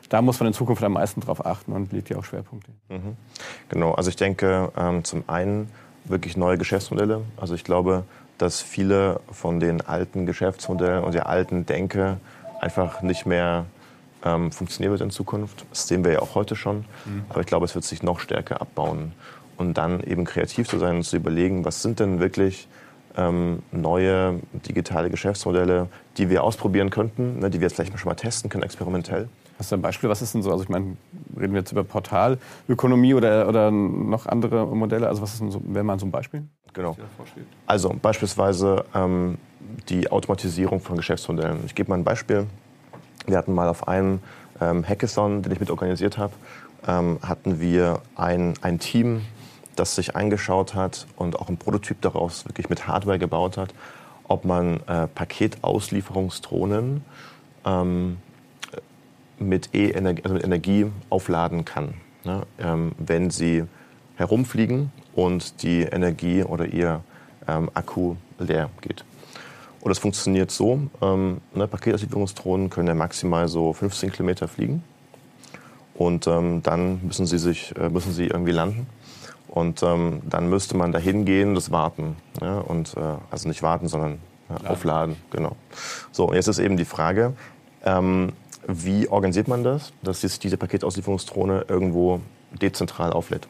da 0.09 0.21
muss 0.21 0.39
man 0.39 0.47
in 0.47 0.53
Zukunft 0.53 0.83
am 0.83 0.93
meisten 0.93 1.21
drauf 1.21 1.45
achten 1.45 1.71
und 1.71 1.93
legt 1.93 2.09
ja 2.09 2.17
auch 2.17 2.23
Schwerpunkte. 2.23 2.71
Mhm. 2.89 3.15
Genau, 3.69 3.93
also 3.93 4.09
ich 4.09 4.15
denke 4.15 4.71
ähm, 4.77 5.03
zum 5.03 5.23
einen 5.27 5.69
wirklich 6.05 6.37
neue 6.37 6.57
Geschäftsmodelle. 6.57 7.21
Also 7.37 7.53
ich 7.53 7.63
glaube, 7.63 8.03
dass 8.37 8.61
viele 8.61 9.19
von 9.31 9.59
den 9.59 9.81
alten 9.81 10.25
Geschäftsmodellen 10.25 11.03
und 11.03 11.13
der 11.13 11.27
alten 11.27 11.65
Denke 11.65 12.17
einfach 12.59 13.01
nicht 13.01 13.25
mehr 13.25 13.65
ähm, 14.25 14.51
funktionieren 14.51 14.91
wird 14.91 15.01
in 15.01 15.11
Zukunft. 15.11 15.65
Das 15.69 15.87
sehen 15.87 16.03
wir 16.03 16.11
ja 16.11 16.19
auch 16.19 16.35
heute 16.35 16.55
schon. 16.55 16.85
Mhm. 17.05 17.25
Aber 17.29 17.41
ich 17.41 17.45
glaube, 17.45 17.65
es 17.65 17.75
wird 17.75 17.85
sich 17.85 18.03
noch 18.03 18.19
stärker 18.19 18.61
abbauen. 18.61 19.13
Und 19.57 19.77
dann 19.77 20.01
eben 20.01 20.25
kreativ 20.25 20.67
zu 20.67 20.79
sein 20.79 20.97
und 20.97 21.03
zu 21.03 21.15
überlegen, 21.15 21.63
was 21.63 21.81
sind 21.81 21.99
denn 21.99 22.19
wirklich 22.19 22.67
ähm, 23.15 23.59
neue 23.71 24.41
digitale 24.67 25.09
Geschäftsmodelle, 25.09 25.87
die 26.17 26.29
wir 26.29 26.43
ausprobieren 26.43 26.89
könnten, 26.89 27.39
ne, 27.39 27.49
die 27.49 27.59
wir 27.59 27.67
jetzt 27.67 27.75
vielleicht 27.75 27.97
schon 27.97 28.09
mal 28.09 28.15
testen 28.15 28.49
können, 28.49 28.63
experimentell. 28.63 29.29
Hast 29.57 29.71
du 29.71 29.75
ein 29.77 29.81
Beispiel? 29.81 30.09
Was 30.09 30.21
ist 30.21 30.33
denn 30.33 30.43
so? 30.43 30.51
Also 30.51 30.63
ich 30.63 30.69
meine, 30.69 30.97
reden 31.39 31.53
wir 31.53 31.59
jetzt 31.59 31.71
über 31.71 31.85
Portalökonomie 31.85 33.13
oder, 33.13 33.47
oder 33.47 33.71
noch 33.71 34.25
andere 34.25 34.67
Modelle? 34.67 35.07
Also 35.07 35.21
was 35.21 35.33
ist 35.33 35.41
denn 35.41 35.51
so, 35.51 35.61
wäre 35.65 35.85
mal 35.85 35.97
so 35.97 36.05
ein 36.05 36.11
Beispiel? 36.11 36.43
Genau. 36.73 36.97
Also 37.65 37.95
beispielsweise 38.01 38.83
ähm, 38.93 39.37
die 39.87 40.11
Automatisierung 40.11 40.81
von 40.81 40.97
Geschäftsmodellen. 40.97 41.59
Ich 41.65 41.73
gebe 41.73 41.89
mal 41.89 41.97
ein 41.97 42.03
Beispiel. 42.03 42.47
Wir 43.27 43.37
hatten 43.37 43.53
mal 43.53 43.67
auf 43.67 43.87
einem 43.87 44.19
ähm, 44.61 44.87
Hackathon, 44.87 45.41
den 45.41 45.51
ich 45.51 45.59
mit 45.59 45.69
organisiert 45.69 46.17
habe, 46.17 46.33
ähm, 46.87 47.19
hatten 47.21 47.59
wir 47.59 48.01
ein, 48.15 48.53
ein 48.61 48.79
Team, 48.79 49.21
das 49.75 49.95
sich 49.95 50.15
eingeschaut 50.15 50.75
hat 50.75 51.07
und 51.15 51.37
auch 51.37 51.49
ein 51.49 51.57
Prototyp 51.57 52.01
daraus 52.01 52.45
wirklich 52.45 52.69
mit 52.69 52.87
Hardware 52.87 53.19
gebaut 53.19 53.57
hat, 53.57 53.73
ob 54.27 54.45
man 54.45 54.79
äh, 54.87 55.07
Paketauslieferungsdrohnen 55.07 57.03
ähm, 57.65 58.17
mit, 59.37 59.69
e 59.73 59.91
-Energie, 59.91 60.23
also 60.23 60.35
mit 60.35 60.43
Energie 60.43 60.85
aufladen 61.09 61.65
kann, 61.65 61.95
ne? 62.23 62.43
ähm, 62.59 62.93
wenn 62.97 63.29
sie 63.29 63.65
herumfliegen 64.15 64.91
und 65.13 65.61
die 65.61 65.81
Energie 65.81 66.43
oder 66.43 66.65
ihr 66.65 67.03
ähm, 67.47 67.69
Akku 67.73 68.15
leer 68.39 68.69
geht. 68.81 69.03
Und 69.85 69.89
das 69.89 69.99
funktioniert 69.99 70.49
so, 70.49 70.79
ähm, 70.99 71.41
ne, 71.53 71.67
Paketauslieferungsdrohnen 71.67 72.71
können 72.71 72.87
ja 72.87 72.95
maximal 72.95 73.47
so 73.47 73.71
15 73.71 74.11
Kilometer 74.11 74.47
fliegen. 74.47 74.83
Und 75.93 76.25
ähm, 76.25 76.63
dann 76.63 77.05
müssen 77.05 77.27
sie, 77.27 77.37
sich, 77.37 77.71
äh, 77.77 77.89
müssen 77.89 78.11
sie 78.11 78.25
irgendwie 78.25 78.51
landen. 78.51 78.87
Und 79.47 79.83
ähm, 79.83 80.23
dann 80.27 80.49
müsste 80.49 80.75
man 80.75 80.91
dahin 80.91 81.23
gehen 81.23 81.49
und 81.49 81.53
das 81.53 81.69
warten. 81.69 82.15
Ja? 82.41 82.61
Und, 82.61 82.97
äh, 82.97 83.17
also 83.29 83.47
nicht 83.47 83.61
warten, 83.61 83.87
sondern 83.87 84.17
ja, 84.49 84.71
aufladen. 84.71 85.17
Genau. 85.29 85.55
So, 86.11 86.29
und 86.29 86.33
jetzt 86.33 86.47
ist 86.47 86.57
eben 86.57 86.77
die 86.77 86.85
Frage, 86.85 87.33
ähm, 87.83 88.31
wie 88.67 89.07
organisiert 89.07 89.47
man 89.47 89.63
das, 89.63 89.93
dass 90.01 90.21
sich 90.21 90.39
diese 90.39 90.57
Paketauslieferungsdrohne 90.57 91.65
irgendwo 91.67 92.21
dezentral 92.59 93.13
auflädt? 93.13 93.47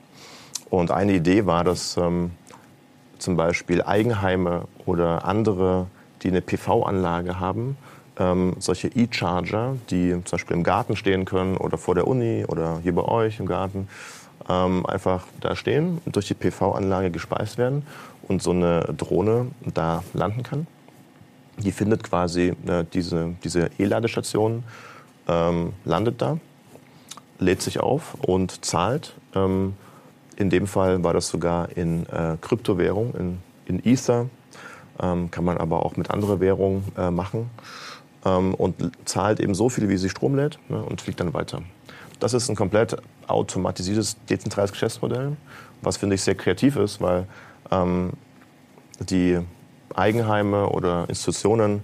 Und 0.69 0.91
eine 0.91 1.13
Idee 1.13 1.45
war, 1.45 1.63
dass 1.63 1.95
ähm, 1.95 2.31
zum 3.19 3.37
Beispiel 3.37 3.81
Eigenheime 3.81 4.67
oder 4.85 5.23
andere 5.23 5.87
die 6.25 6.31
eine 6.31 6.41
PV-Anlage 6.41 7.39
haben, 7.39 7.77
ähm, 8.17 8.55
solche 8.59 8.87
E-Charger, 8.87 9.77
die 9.91 10.11
zum 10.11 10.31
Beispiel 10.31 10.57
im 10.57 10.63
Garten 10.63 10.95
stehen 10.95 11.25
können 11.25 11.55
oder 11.55 11.77
vor 11.77 11.93
der 11.93 12.07
Uni 12.07 12.45
oder 12.47 12.79
hier 12.81 12.95
bei 12.95 13.03
euch 13.03 13.39
im 13.39 13.45
Garten, 13.45 13.87
ähm, 14.49 14.85
einfach 14.87 15.25
da 15.39 15.55
stehen 15.55 16.01
und 16.03 16.15
durch 16.15 16.27
die 16.27 16.33
PV-Anlage 16.33 17.11
gespeist 17.11 17.57
werden 17.57 17.85
und 18.27 18.41
so 18.41 18.51
eine 18.51 18.81
Drohne 18.97 19.47
da 19.61 20.03
landen 20.13 20.41
kann. 20.41 20.67
Die 21.57 21.71
findet 21.71 22.03
quasi 22.03 22.53
äh, 22.67 22.83
diese, 22.91 23.35
diese 23.43 23.69
E-Ladestation, 23.77 24.63
ähm, 25.27 25.73
landet 25.85 26.21
da, 26.21 26.37
lädt 27.39 27.61
sich 27.61 27.79
auf 27.79 28.15
und 28.15 28.65
zahlt. 28.65 29.13
Ähm, 29.35 29.73
in 30.37 30.49
dem 30.49 30.65
Fall 30.65 31.03
war 31.03 31.13
das 31.13 31.27
sogar 31.27 31.69
in 31.77 32.07
äh, 32.07 32.37
Kryptowährung, 32.41 33.13
in, 33.13 33.37
in 33.67 33.85
Ether 33.85 34.27
ähm, 35.01 35.31
kann 35.31 35.43
man 35.43 35.57
aber 35.57 35.85
auch 35.85 35.97
mit 35.97 36.11
anderen 36.11 36.39
Währungen 36.39 36.83
äh, 36.97 37.11
machen 37.11 37.49
ähm, 38.25 38.53
und 38.53 38.91
zahlt 39.05 39.39
eben 39.39 39.55
so 39.55 39.69
viel, 39.69 39.89
wie 39.89 39.97
sie 39.97 40.09
Strom 40.09 40.35
lädt 40.35 40.59
ne, 40.69 40.81
und 40.81 41.01
fliegt 41.01 41.19
dann 41.19 41.33
weiter. 41.33 41.61
Das 42.19 42.33
ist 42.33 42.49
ein 42.49 42.55
komplett 42.55 42.97
automatisiertes, 43.27 44.17
dezentrales 44.29 44.71
Geschäftsmodell, 44.71 45.35
was 45.81 45.97
finde 45.97 46.15
ich 46.15 46.21
sehr 46.21 46.35
kreativ 46.35 46.77
ist, 46.77 47.01
weil 47.01 47.27
ähm, 47.71 48.13
die 48.99 49.39
Eigenheime 49.93 50.69
oder 50.69 51.07
Institutionen 51.09 51.83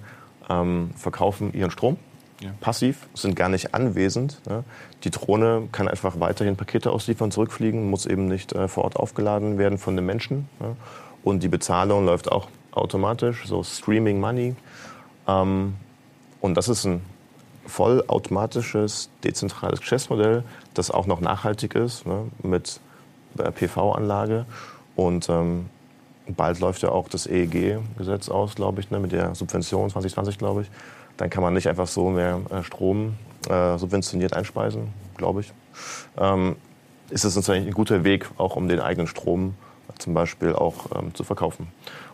ähm, 0.49 0.91
verkaufen 0.95 1.53
ihren 1.53 1.71
Strom 1.71 1.97
ja. 2.41 2.51
passiv, 2.59 3.07
sind 3.13 3.35
gar 3.35 3.49
nicht 3.49 3.73
anwesend. 3.73 4.41
Ne? 4.47 4.63
Die 5.03 5.11
Drohne 5.11 5.67
kann 5.71 5.87
einfach 5.87 6.19
weiterhin 6.19 6.55
Pakete 6.55 6.91
ausliefern, 6.91 7.31
zurückfliegen, 7.31 7.89
muss 7.89 8.05
eben 8.05 8.27
nicht 8.27 8.53
äh, 8.53 8.67
vor 8.67 8.83
Ort 8.83 8.97
aufgeladen 8.97 9.57
werden 9.57 9.77
von 9.77 9.95
den 9.95 10.05
Menschen. 10.05 10.49
Ne? 10.59 10.75
Und 11.23 11.43
die 11.43 11.49
Bezahlung 11.49 12.05
läuft 12.05 12.31
auch 12.31 12.49
automatisch, 12.71 13.45
so 13.45 13.63
Streaming 13.63 14.19
Money. 14.19 14.55
Ähm, 15.27 15.75
und 16.39 16.55
das 16.55 16.69
ist 16.69 16.85
ein 16.85 17.01
vollautomatisches, 17.65 19.09
dezentrales 19.23 19.79
Geschäftsmodell, 19.79 20.43
das 20.73 20.91
auch 20.91 21.05
noch 21.05 21.21
nachhaltig 21.21 21.75
ist, 21.75 22.05
ne, 22.05 22.27
mit 22.43 22.79
PV-Anlage. 23.35 24.45
Und 24.95 25.29
ähm, 25.29 25.69
bald 26.27 26.59
läuft 26.59 26.81
ja 26.81 26.89
auch 26.89 27.07
das 27.07 27.27
EEG-Gesetz 27.27 28.29
aus, 28.29 28.55
glaube 28.55 28.81
ich, 28.81 28.91
ne, 28.91 28.99
mit 28.99 29.11
der 29.11 29.35
Subvention 29.35 29.89
2020, 29.89 30.37
glaube 30.37 30.63
ich. 30.63 30.71
Dann 31.17 31.29
kann 31.29 31.43
man 31.43 31.53
nicht 31.53 31.67
einfach 31.67 31.87
so 31.87 32.09
mehr 32.09 32.39
äh, 32.49 32.63
Strom 32.63 33.15
äh, 33.49 33.77
subventioniert 33.77 34.33
einspeisen, 34.33 34.89
glaube 35.17 35.41
ich. 35.41 35.53
Ähm, 36.17 36.55
ist 37.09 37.25
es 37.25 37.35
natürlich 37.35 37.67
ein 37.67 37.73
guter 37.73 38.03
Weg, 38.03 38.29
auch 38.37 38.55
um 38.55 38.67
den 38.67 38.79
eigenen 38.79 39.07
Strom 39.07 39.55
zum 39.97 40.13
Beispiel 40.13 40.53
auch 40.53 40.87
ähm, 40.97 41.13
zu 41.13 41.23
verkaufen. 41.23 41.67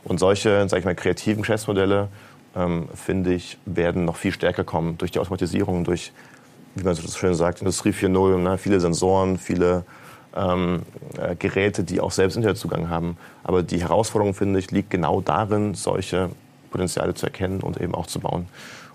Und 0.03 0.19
solche, 0.19 0.67
sage 0.69 0.79
ich 0.79 0.85
mal, 0.85 0.95
kreativen 0.95 1.41
Geschäftsmodelle, 1.41 2.09
ähm, 2.55 2.87
finde 2.93 3.33
ich, 3.33 3.57
werden 3.65 4.05
noch 4.05 4.15
viel 4.15 4.31
stärker 4.31 4.63
kommen 4.63 4.97
durch 4.97 5.11
die 5.11 5.19
Automatisierung, 5.19 5.83
durch, 5.83 6.11
wie 6.75 6.83
man 6.83 6.95
so 6.95 7.07
schön 7.07 7.35
sagt, 7.35 7.59
Industrie 7.59 7.91
4.0, 7.91 8.37
ne? 8.37 8.57
viele 8.57 8.79
Sensoren, 8.79 9.37
viele 9.37 9.83
ähm, 10.35 10.83
äh, 11.17 11.35
Geräte, 11.35 11.83
die 11.83 11.99
auch 11.99 12.11
selbst 12.11 12.35
Internetzugang 12.35 12.89
haben. 12.89 13.17
Aber 13.43 13.63
die 13.63 13.81
Herausforderung, 13.81 14.33
finde 14.33 14.59
ich, 14.59 14.71
liegt 14.71 14.89
genau 14.89 15.21
darin, 15.21 15.73
solche 15.73 16.29
Potenziale 16.71 17.13
zu 17.13 17.25
erkennen 17.25 17.61
und 17.61 17.79
eben 17.79 17.95
auch 17.95 18.07
zu 18.07 18.19
bauen. 18.19 18.47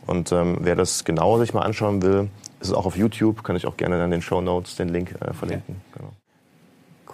Und 0.07 0.33
ähm, 0.33 0.59
wer 0.61 0.77
das 0.77 1.05
genauer 1.05 1.39
sich 1.39 1.55
mal 1.55 1.63
anschauen 1.63 2.03
will, 2.03 2.29
ist 2.61 2.69
es 2.69 2.75
auch 2.75 2.87
auf 2.87 2.97
YouTube, 2.97 3.45
kann 3.45 3.57
ich 3.57 3.67
auch 3.67 3.77
gerne 3.77 4.03
in 4.03 4.11
den 4.11 4.23
Show 4.23 4.41
Notes 4.41 4.77
den 4.77 4.89
Link 4.89 5.15
äh, 5.21 5.33
verlinken. 5.33 5.81
Okay. 5.91 5.99
Genau. 5.99 6.13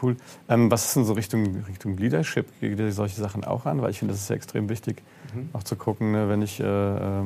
Cool. 0.01 0.17
Ähm, 0.49 0.71
was 0.71 0.87
ist 0.87 0.97
denn 0.97 1.05
so 1.05 1.15
Richtung, 1.15 1.65
Richtung 1.69 1.97
Leadership? 1.97 2.47
Geht 2.61 2.79
ihr 2.79 2.93
solche 2.93 3.21
Sachen 3.21 3.45
auch 3.45 3.67
an? 3.67 3.83
Weil 3.83 3.91
ich 3.91 3.99
finde, 3.99 4.15
das 4.15 4.23
ist 4.23 4.31
ja 4.31 4.37
extrem 4.37 4.69
wichtig, 4.69 5.03
mhm. 5.35 5.51
auch 5.53 5.63
zu 5.63 5.77
gucken, 5.77 6.13
ne, 6.13 6.29
wenn 6.29 6.43
ich, 6.43 6.61
äh, 6.61 6.65
äh, 6.65 7.23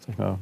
sag 0.00 0.08
ich 0.08 0.18
mal, 0.18 0.38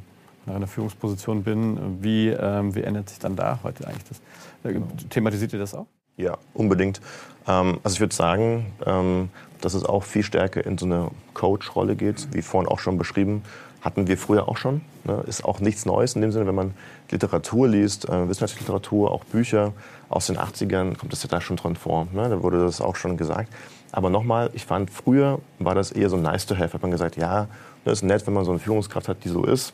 in 0.47 0.53
einer 0.53 0.67
Führungsposition 0.67 1.43
bin, 1.43 2.03
wie, 2.03 2.29
ähm, 2.29 2.75
wie 2.75 2.83
ändert 2.83 3.09
sich 3.09 3.19
dann 3.19 3.37
da 3.37 3.61
heute 3.63 3.87
eigentlich 3.87 4.05
das? 4.05 4.21
Äh, 4.65 4.75
genau. 4.75 4.87
Thematisiert 5.11 5.53
ihr 5.53 5.59
das 5.59 5.75
auch? 5.75 5.87
Ja, 6.17 6.39
unbedingt. 6.55 7.01
Ähm, 7.47 7.79
also 7.83 7.95
ich 7.95 8.01
würde 8.01 8.15
sagen, 8.15 8.73
ähm, 8.85 9.31
dass 9.61 9.75
es 9.75 9.85
auch 9.85 10.03
viel 10.03 10.23
stärker 10.23 10.65
in 10.65 10.79
so 10.79 10.87
eine 10.87 11.11
Coach-Rolle 11.35 11.97
geht, 11.97 12.29
wie 12.33 12.43
vorhin 12.43 12.69
auch 12.69 12.79
schon 12.79 12.99
beschrieben 12.99 13.43
hatten 13.81 14.07
wir 14.07 14.19
früher 14.19 14.49
auch 14.49 14.57
schon. 14.57 14.83
Ne? 15.05 15.25
Ist 15.27 15.45
auch 15.45 15.61
nichts 15.61 15.87
Neues 15.87 16.15
in 16.15 16.21
dem 16.21 16.33
Sinne, 16.33 16.47
wenn 16.47 16.55
man 16.55 16.75
Literatur 17.13 17.69
liest, 17.69 18.09
äh, 18.09 18.29
wissenschaftliche 18.29 18.65
Literatur, 18.65 19.11
auch 19.11 19.25
Bücher 19.25 19.73
aus 20.09 20.27
den 20.27 20.39
80ern, 20.39 20.97
kommt 20.97 21.13
das 21.13 21.23
ja 21.23 21.29
da 21.29 21.41
schon 21.41 21.57
dran 21.57 21.77
vor. 21.77 22.07
Ne? 22.13 22.29
Da 22.29 22.43
wurde 22.43 22.61
das 22.61 22.81
auch 22.81 22.97
schon 22.97 23.17
gesagt. 23.17 23.53
Aber 23.93 24.11
nochmal, 24.11 24.51
ich 24.53 24.65
fand, 24.65 24.91
früher 24.91 25.41
war 25.59 25.75
das 25.75 25.91
eher 25.93 26.09
so 26.09 26.17
nice 26.17 26.47
to 26.47 26.57
have. 26.57 26.73
Hat 26.73 26.83
man 26.83 26.91
gesagt, 26.91 27.17
ja, 27.17 27.49
das 27.85 27.99
ist 27.99 28.03
nett, 28.03 28.27
wenn 28.27 28.35
man 28.35 28.45
so 28.45 28.51
eine 28.51 28.61
Führungskraft 28.61 29.09
hat, 29.09 29.25
die 29.25 29.29
so 29.29 29.45
ist. 29.45 29.73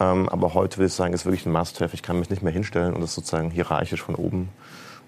Ähm, 0.00 0.28
aber 0.28 0.54
heute 0.54 0.78
will 0.78 0.86
ich 0.86 0.92
sagen, 0.92 1.12
ist 1.12 1.24
wirklich 1.24 1.46
ein 1.46 1.52
Must-have. 1.52 1.94
Ich 1.94 2.02
kann 2.02 2.18
mich 2.18 2.30
nicht 2.30 2.42
mehr 2.42 2.52
hinstellen 2.52 2.94
und 2.94 3.00
das 3.00 3.14
sozusagen 3.14 3.50
hierarchisch 3.50 4.02
von 4.02 4.14
oben 4.14 4.48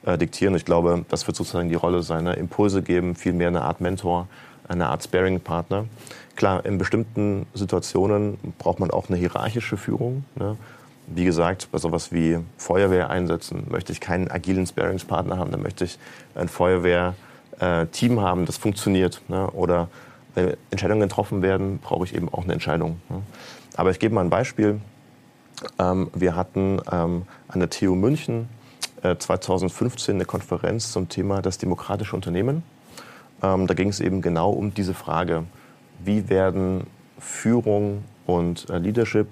äh, 0.04 0.16
diktieren. 0.16 0.54
Ich 0.54 0.64
glaube, 0.64 1.04
das 1.08 1.26
wird 1.26 1.36
sozusagen 1.36 1.68
die 1.68 1.74
Rolle 1.74 2.02
sein. 2.02 2.24
Ne? 2.24 2.34
Impulse 2.34 2.82
geben, 2.82 3.16
vielmehr 3.16 3.48
eine 3.48 3.62
Art 3.62 3.80
Mentor, 3.80 4.28
eine 4.68 4.88
Art 4.88 5.02
Sparing-Partner. 5.02 5.86
Klar, 6.36 6.64
in 6.66 6.78
bestimmten 6.78 7.46
Situationen 7.54 8.38
braucht 8.58 8.78
man 8.78 8.90
auch 8.90 9.08
eine 9.08 9.16
hierarchische 9.16 9.76
Führung. 9.76 10.24
Ne? 10.36 10.56
Wie 11.06 11.24
gesagt, 11.24 11.68
bei 11.70 11.78
sowas 11.78 12.12
wie 12.12 12.38
Feuerwehr 12.56 13.10
einsetzen, 13.10 13.66
möchte 13.70 13.92
ich 13.92 14.00
keinen 14.00 14.30
agilen 14.30 14.66
Sparingspartner 14.66 15.38
haben, 15.38 15.50
dann 15.50 15.62
möchte 15.62 15.84
ich 15.84 15.98
ein 16.34 16.48
Feuerwehr-Team 16.48 18.20
haben, 18.20 18.44
das 18.44 18.56
funktioniert. 18.56 19.22
Ne? 19.28 19.48
Oder 19.52 19.88
wenn 20.34 20.56
Entscheidungen 20.70 21.00
getroffen 21.00 21.42
werden, 21.42 21.78
brauche 21.78 22.04
ich 22.04 22.14
eben 22.14 22.28
auch 22.28 22.44
eine 22.44 22.54
Entscheidung. 22.54 23.00
Ne? 23.08 23.22
Aber 23.76 23.90
ich 23.90 23.98
gebe 23.98 24.14
mal 24.14 24.22
ein 24.22 24.30
Beispiel. 24.30 24.80
Ähm, 25.78 26.10
wir 26.14 26.34
hatten 26.34 26.80
ähm, 26.90 27.22
an 27.48 27.60
der 27.60 27.70
TU 27.70 27.94
München 27.94 28.48
2015 29.02 30.12
äh, 30.12 30.16
eine 30.16 30.24
Konferenz 30.24 30.92
zum 30.92 31.08
Thema 31.08 31.40
das 31.40 31.58
demokratische 31.58 32.16
Unternehmen. 32.16 32.62
Ähm, 33.42 33.66
da 33.66 33.74
ging 33.74 33.88
es 33.88 34.00
eben 34.00 34.22
genau 34.22 34.50
um 34.50 34.74
diese 34.74 34.94
Frage 34.94 35.44
wie 35.98 36.28
werden 36.28 36.86
Führung 37.18 38.04
und 38.26 38.68
äh, 38.70 38.78
Leadership 38.78 39.28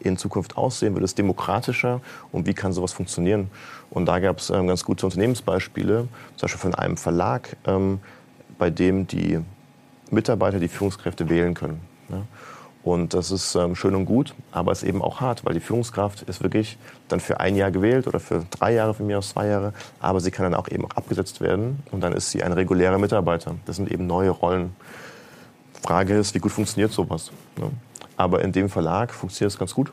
in 0.00 0.16
Zukunft 0.16 0.56
aussehen? 0.56 0.94
Wird 0.94 1.04
es 1.04 1.14
demokratischer 1.14 2.00
und 2.32 2.46
wie 2.46 2.54
kann 2.54 2.72
sowas 2.72 2.92
funktionieren? 2.92 3.50
Und 3.90 4.06
da 4.06 4.18
gab 4.18 4.38
es 4.38 4.50
ähm, 4.50 4.66
ganz 4.66 4.84
gute 4.84 5.06
Unternehmensbeispiele, 5.06 6.08
zum 6.36 6.46
Beispiel 6.46 6.60
von 6.60 6.74
einem 6.74 6.96
Verlag, 6.96 7.56
ähm, 7.66 8.00
bei 8.58 8.70
dem 8.70 9.06
die 9.06 9.40
Mitarbeiter 10.10 10.58
die 10.58 10.68
Führungskräfte 10.68 11.28
wählen 11.28 11.54
können. 11.54 11.80
Ja? 12.10 12.22
Und 12.82 13.12
das 13.12 13.30
ist 13.30 13.54
ähm, 13.54 13.74
schön 13.74 13.94
und 13.94 14.06
gut, 14.06 14.34
aber 14.52 14.72
es 14.72 14.82
ist 14.82 14.88
eben 14.88 15.02
auch 15.02 15.20
hart, 15.20 15.44
weil 15.44 15.52
die 15.52 15.60
Führungskraft 15.60 16.22
ist 16.22 16.42
wirklich 16.42 16.78
dann 17.08 17.20
für 17.20 17.40
ein 17.40 17.56
Jahr 17.56 17.70
gewählt 17.70 18.06
oder 18.06 18.20
für 18.20 18.46
drei 18.50 18.72
Jahre, 18.72 18.94
für 18.94 19.02
mir 19.02 19.18
aus 19.18 19.30
zwei 19.30 19.48
Jahre, 19.48 19.74
aber 20.00 20.20
sie 20.20 20.30
kann 20.30 20.44
dann 20.44 20.54
auch 20.54 20.68
eben 20.68 20.84
auch 20.84 20.96
abgesetzt 20.96 21.40
werden 21.40 21.82
und 21.90 22.00
dann 22.00 22.12
ist 22.12 22.30
sie 22.30 22.42
ein 22.42 22.52
regulärer 22.52 22.98
Mitarbeiter. 22.98 23.56
Das 23.66 23.76
sind 23.76 23.90
eben 23.90 24.06
neue 24.06 24.30
Rollen. 24.30 24.74
Frage 25.82 26.16
ist, 26.16 26.34
wie 26.34 26.38
gut 26.38 26.52
funktioniert 26.52 26.92
sowas? 26.92 27.30
Ne? 27.56 27.70
Aber 28.18 28.42
in 28.42 28.50
dem 28.50 28.68
Verlag 28.68 29.14
funktioniert 29.14 29.52
es 29.52 29.58
ganz 29.58 29.72
gut. 29.72 29.92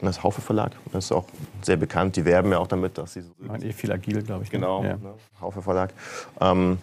Das 0.00 0.22
Haufe 0.22 0.40
Verlag, 0.40 0.70
das 0.92 1.06
ist 1.06 1.12
auch 1.12 1.24
sehr 1.60 1.76
bekannt. 1.76 2.14
Die 2.14 2.24
werben 2.24 2.52
ja 2.52 2.58
auch 2.58 2.68
damit, 2.68 2.96
dass 2.96 3.14
sie 3.14 3.22
so. 3.22 3.32
sind. 3.40 3.64
eh 3.64 3.72
viel 3.72 3.90
agil, 3.90 4.22
glaube 4.22 4.44
ich. 4.44 4.52
Ne? 4.52 4.60
Genau, 4.60 4.84
ja. 4.84 4.90
ne? 4.96 5.14
Haufe 5.40 5.60
Verlag. 5.60 5.92
Ähm, 6.40 6.78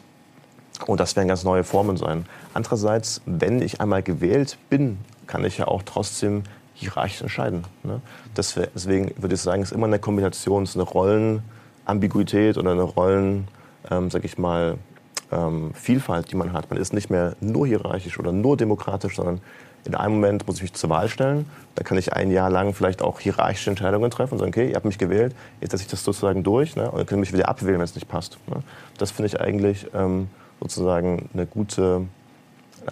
und 0.86 1.00
das 1.00 1.16
werden 1.16 1.30
ganz 1.30 1.46
neue 1.46 1.64
Formen 1.64 1.96
sein. 1.96 2.26
Andererseits, 2.54 3.22
wenn 3.26 3.62
ich 3.62 3.80
einmal 3.80 4.04
gewählt 4.04 4.58
bin, 4.70 4.98
kann 5.28 5.46
ich 5.46 5.58
ja 5.58 5.70
auch 5.70 5.82
trotzdem 5.84 6.44
hierarchisch 6.74 7.22
entscheiden. 7.22 7.64
Ne? 7.84 8.02
Deswegen 8.36 9.14
würde 9.16 9.36
ich 9.36 9.42
sagen, 9.42 9.62
es 9.62 9.72
ist 9.72 9.76
immer 9.76 9.88
eine 9.88 10.00
Kombination, 10.00 10.64
es 10.64 10.72
ist 10.72 10.76
eine 10.76 10.84
Rollenambiguität 10.84 12.58
oder 12.58 12.72
eine 12.72 12.82
Rollen, 12.82 13.48
ähm, 13.90 14.12
sag 14.12 14.26
ich 14.26 14.38
mal, 14.38 14.78
ähm, 15.32 15.74
Vielfalt, 15.74 16.32
die 16.32 16.36
man 16.36 16.52
hat. 16.52 16.70
Man 16.70 16.78
ist 16.78 16.94
nicht 16.94 17.10
mehr 17.10 17.38
nur 17.40 17.66
hierarchisch 17.66 18.20
oder 18.20 18.34
nur 18.34 18.58
demokratisch, 18.58 19.16
sondern 19.16 19.40
in 19.86 19.95
einem 19.95 20.15
Moment 20.15 20.48
muss 20.48 20.58
ich 20.58 20.63
mich 20.63 20.74
zur 20.74 20.89
Wahl 20.89 21.10
stellen. 21.10 21.45
Da 21.76 21.84
kann 21.84 21.98
ich 21.98 22.13
ein 22.13 22.32
Jahr 22.32 22.50
lang 22.50 22.74
vielleicht 22.74 23.02
auch 23.02 23.19
hierarchische 23.19 23.69
Entscheidungen 23.69 24.10
treffen 24.10 24.34
und 24.34 24.39
sagen, 24.39 24.50
okay, 24.50 24.69
ihr 24.69 24.76
habt 24.76 24.86
mich 24.86 24.98
gewählt, 24.98 25.36
jetzt 25.62 25.71
setze 25.71 25.84
ich 25.84 25.89
das 25.89 26.04
sozusagen 26.04 26.43
durch 26.43 26.76
ne? 26.76 26.89
und 26.89 26.98
dann 26.98 27.06
können 27.06 27.19
mich 27.19 27.34
wieder 27.34 27.48
abwählen, 27.48 27.76
wenn 27.76 27.84
es 27.84 27.95
nicht 27.95 28.08
passt. 28.08 28.38
Ne? 28.48 28.63
Das 28.98 29.12
finde 29.12 29.28
ich 29.28 29.39
eigentlich 29.39 29.88
ähm, 29.93 30.30
sozusagen 30.60 31.30
eine 31.34 31.45
gute 31.45 32.02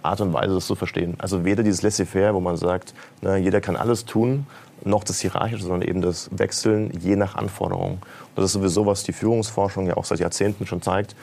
Art 0.01 0.21
und 0.21 0.34
Weise, 0.34 0.53
das 0.56 0.65
zu 0.65 0.75
verstehen. 0.75 1.15
Also 1.19 1.45
weder 1.45 1.63
dieses 1.63 1.82
Laissez-faire, 1.82 2.34
wo 2.34 2.39
man 2.39 2.58
sagt, 2.58 2.93
ne, 3.21 3.38
jeder 3.38 3.62
kann 3.62 3.75
alles 3.75 4.06
tun, 4.06 4.47
noch 4.84 5.03
das 5.03 5.19
Hierarchische, 5.19 5.63
sondern 5.63 5.88
eben 5.88 6.01
das 6.01 6.29
Wechseln 6.32 6.91
je 6.99 7.15
nach 7.15 7.36
Anforderung. 7.36 7.93
Und 7.93 8.38
das 8.38 8.45
ist 8.45 8.53
sowieso, 8.53 8.86
was 8.86 9.03
die 9.03 9.13
Führungsforschung 9.13 9.88
ja 9.88 9.97
auch 9.97 10.06
seit 10.06 10.19
Jahrzehnten 10.19 10.65
schon 10.65 10.82
zeigt, 10.82 11.15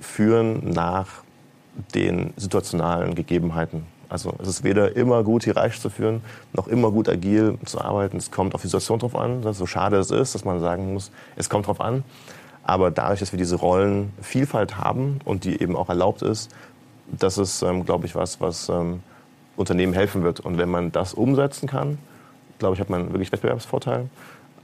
führen 0.00 0.70
nach 0.70 1.06
den 1.94 2.32
situationalen 2.36 3.14
Gegebenheiten. 3.14 3.86
Also 4.08 4.34
es 4.40 4.48
ist 4.48 4.64
weder 4.64 4.96
immer 4.96 5.22
gut, 5.24 5.44
hierarchisch 5.44 5.80
zu 5.80 5.90
führen, 5.90 6.22
noch 6.52 6.68
immer 6.68 6.90
gut 6.90 7.08
agil 7.08 7.58
zu 7.64 7.80
arbeiten. 7.80 8.16
Es 8.16 8.30
kommt 8.30 8.54
auf 8.54 8.62
die 8.62 8.68
Situation 8.68 8.98
drauf 8.98 9.16
an, 9.16 9.42
so 9.52 9.66
schade 9.66 9.96
es 9.96 10.10
ist, 10.10 10.34
dass 10.34 10.44
man 10.44 10.60
sagen 10.60 10.92
muss, 10.92 11.10
es 11.36 11.48
kommt 11.48 11.66
drauf 11.66 11.80
an. 11.80 12.04
Aber 12.62 12.90
dadurch, 12.90 13.20
dass 13.20 13.32
wir 13.32 13.38
diese 13.38 13.56
Rollenvielfalt 13.56 14.76
haben 14.76 15.20
und 15.24 15.44
die 15.44 15.60
eben 15.60 15.76
auch 15.76 15.88
erlaubt 15.88 16.22
ist, 16.22 16.50
das 17.06 17.38
ist, 17.38 17.62
ähm, 17.62 17.84
glaube 17.84 18.06
ich, 18.06 18.16
was, 18.16 18.40
was 18.40 18.68
ähm, 18.68 19.02
Unternehmen 19.56 19.92
helfen 19.92 20.24
wird. 20.24 20.40
Und 20.40 20.58
wenn 20.58 20.68
man 20.68 20.90
das 20.90 21.14
umsetzen 21.14 21.68
kann, 21.68 21.98
glaube 22.58 22.74
ich, 22.74 22.80
hat 22.80 22.90
man 22.90 23.12
wirklich 23.12 23.30
Wettbewerbsvorteil. 23.30 24.08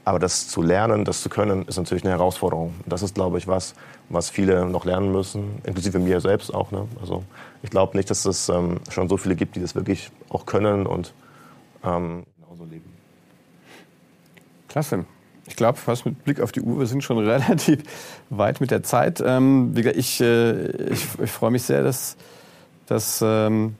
Aber 0.05 0.19
das 0.19 0.49
zu 0.49 0.63
lernen, 0.63 1.05
das 1.05 1.23
zu 1.23 1.29
können, 1.29 1.67
ist 1.69 1.77
natürlich 1.77 2.03
eine 2.03 2.13
Herausforderung. 2.13 2.75
Das 2.87 3.03
ist, 3.03 3.15
glaube 3.15 3.39
ich, 3.39 3.47
was, 3.47 3.75
was 4.09 4.31
viele 4.31 4.67
noch 4.67 4.85
lernen 4.85 5.13
müssen, 5.13 5.61
inklusive 5.65 5.99
mir 6.01 6.21
selbst 6.21 6.53
auch. 6.53 6.73
Ne? 6.73 6.89
Also 7.01 7.23
ich 7.63 7.71
glaube 7.71 7.97
nicht, 7.97 8.11
dass 8.11 8.25
es 8.25 8.49
ähm, 8.49 8.81
schon 8.91 9.09
so 9.09 9.17
viele 9.17 9.37
gibt, 9.37 9.55
die 9.55 9.61
das 9.61 9.77
wirklich 9.77 10.11
auch 10.29 10.45
können 10.45 10.87
und 10.87 11.15
ähm, 11.85 12.25
genauso 12.37 12.65
leben. 12.65 12.93
Klasse. 14.69 15.05
Ich 15.47 15.57
glaube, 15.57 15.79
fast 15.79 16.07
mit 16.07 16.25
Blick 16.25 16.41
auf 16.41 16.51
die 16.51 16.61
Uhr, 16.61 16.81
wir 16.81 16.87
sind 16.87 17.05
schon 17.05 17.19
relativ 17.27 17.83
weit 18.31 18.61
mit 18.61 18.73
der 18.73 18.83
Zeit. 18.83 19.23
Ähm, 19.25 19.73
ich, 19.77 20.21
äh, 20.21 20.67
ich, 20.89 21.07
ich 21.23 21.31
freue 21.31 21.53
mich 21.53 21.63
sehr, 21.63 21.85
dass, 21.85 22.17
dass, 22.87 23.21
ähm, 23.25 23.77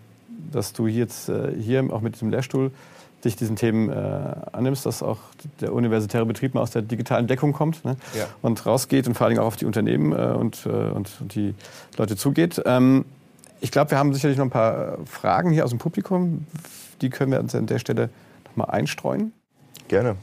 dass 0.53 0.73
du 0.73 0.87
jetzt 0.87 1.29
äh, 1.29 1.53
hier 1.61 1.85
auch 1.91 2.01
mit 2.01 2.15
diesem 2.15 2.31
Lehrstuhl 2.31 2.71
dich 3.25 3.37
diesen 3.37 3.57
Themen 3.57 3.89
äh, 3.89 3.95
annimmst, 4.53 4.85
dass 4.85 5.03
auch 5.03 5.19
der 5.61 5.73
universitäre 5.73 6.27
Betrieb 6.27 6.55
mal 6.55 6.61
aus 6.61 6.71
der 6.71 6.83
digitalen 6.83 7.27
Deckung 7.27 7.53
kommt 7.53 7.85
ne? 7.85 7.97
ja. 8.17 8.27
und 8.43 8.65
rausgeht 8.67 9.07
und 9.07 9.15
vor 9.15 9.27
allem 9.27 9.39
auch 9.39 9.47
auf 9.47 9.57
die 9.57 9.67
Unternehmen 9.67 10.13
äh, 10.13 10.35
und, 10.37 10.67
äh, 10.67 10.69
und, 10.69 11.21
und, 11.21 11.35
die 11.35 11.55
Leute 11.97 12.17
zugeht. 12.17 12.61
Ähm, 12.65 13.05
ich 13.61 13.71
glaube, 13.71 13.93
wir 13.93 13.99
haben 13.99 14.13
sicherlich 14.13 14.39
noch 14.39 14.47
ein 14.47 14.51
paar 14.51 14.99
Fragen 15.07 15.51
hier 15.51 15.65
aus 15.65 15.71
dem 15.71 15.79
Publikum. 15.79 16.47
Die 17.01 17.11
können 17.11 17.31
wir 17.31 17.39
uns 17.39 17.55
an 17.55 17.67
der 17.67 17.79
Stelle 17.79 18.11
noch 18.45 18.57
mal 18.57 18.65
einstreuen. 18.65 19.33
Gerne. 19.89 20.17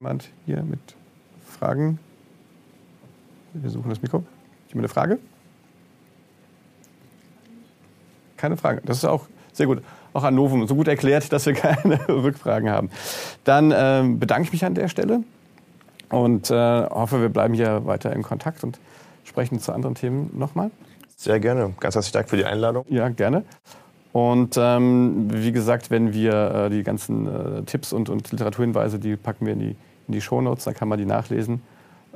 Jemand 0.00 0.30
hier 0.46 0.62
mit 0.62 0.80
Fragen? 1.46 1.98
Wir 3.52 3.70
suchen 3.70 3.90
das 3.90 4.00
Mikro. 4.00 4.24
Jemand 4.68 4.84
eine 4.84 4.88
Frage? 4.88 5.18
Keine 8.36 8.56
Frage. 8.56 8.80
Das 8.84 8.98
ist 8.98 9.04
auch 9.04 9.26
sehr 9.52 9.66
gut 9.66 9.82
auch 10.18 10.24
an 10.24 10.34
Novum 10.34 10.66
so 10.66 10.74
gut 10.74 10.88
erklärt, 10.88 11.32
dass 11.32 11.46
wir 11.46 11.54
keine 11.54 12.00
Rückfragen 12.08 12.70
haben. 12.70 12.90
Dann 13.44 13.72
ähm, 13.74 14.18
bedanke 14.18 14.44
ich 14.44 14.52
mich 14.52 14.64
an 14.64 14.74
der 14.74 14.88
Stelle 14.88 15.22
und 16.10 16.50
äh, 16.50 16.54
hoffe, 16.54 17.20
wir 17.20 17.28
bleiben 17.28 17.54
hier 17.54 17.86
weiter 17.86 18.12
in 18.12 18.22
Kontakt 18.22 18.64
und 18.64 18.78
sprechen 19.24 19.60
zu 19.60 19.72
anderen 19.72 19.94
Themen 19.94 20.30
nochmal. 20.34 20.70
Sehr 21.16 21.40
gerne. 21.40 21.74
Ganz 21.80 21.94
herzlichen 21.94 22.14
Dank 22.14 22.28
für 22.28 22.36
die 22.36 22.44
Einladung. 22.44 22.84
Ja, 22.88 23.08
gerne. 23.08 23.44
Und 24.12 24.56
ähm, 24.58 25.28
wie 25.32 25.52
gesagt, 25.52 25.90
wenn 25.90 26.12
wir 26.12 26.32
äh, 26.66 26.70
die 26.70 26.82
ganzen 26.82 27.26
äh, 27.26 27.62
Tipps 27.62 27.92
und, 27.92 28.08
und 28.08 28.30
Literaturhinweise, 28.30 28.98
die 28.98 29.16
packen 29.16 29.46
wir 29.46 29.52
in 29.52 29.58
die, 29.60 29.76
in 30.06 30.12
die 30.12 30.20
Shownotes, 30.20 30.64
dann 30.64 30.74
kann 30.74 30.88
man 30.88 30.98
die 30.98 31.04
nachlesen. 31.04 31.62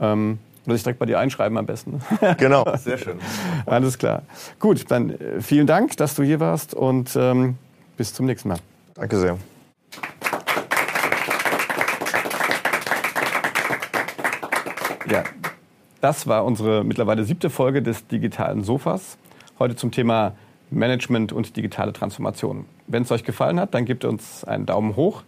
Ähm, 0.00 0.38
oder 0.64 0.74
sich 0.74 0.84
direkt 0.84 1.00
bei 1.00 1.06
dir 1.06 1.18
einschreiben 1.18 1.58
am 1.58 1.66
besten. 1.66 2.00
Genau, 2.38 2.64
sehr 2.76 2.96
schön. 2.96 3.18
Alles 3.66 3.98
klar. 3.98 4.22
Gut, 4.58 4.90
dann 4.90 5.10
äh, 5.10 5.40
vielen 5.40 5.66
Dank, 5.66 5.96
dass 5.96 6.14
du 6.14 6.22
hier 6.22 6.40
warst 6.40 6.74
und 6.74 7.16
ähm, 7.16 7.56
bis 7.96 8.14
zum 8.14 8.26
nächsten 8.26 8.48
Mal. 8.48 8.58
Danke 8.94 9.18
sehr. 9.18 9.38
Ja, 15.10 15.24
das 16.00 16.26
war 16.26 16.44
unsere 16.44 16.84
mittlerweile 16.84 17.24
siebte 17.24 17.50
Folge 17.50 17.82
des 17.82 18.06
digitalen 18.06 18.62
Sofas. 18.62 19.18
Heute 19.58 19.76
zum 19.76 19.90
Thema 19.90 20.34
Management 20.70 21.32
und 21.32 21.56
digitale 21.56 21.92
Transformation. 21.92 22.64
Wenn 22.86 23.02
es 23.02 23.12
euch 23.12 23.24
gefallen 23.24 23.60
hat, 23.60 23.74
dann 23.74 23.84
gebt 23.84 24.04
uns 24.04 24.44
einen 24.44 24.66
Daumen 24.66 24.96
hoch 24.96 25.22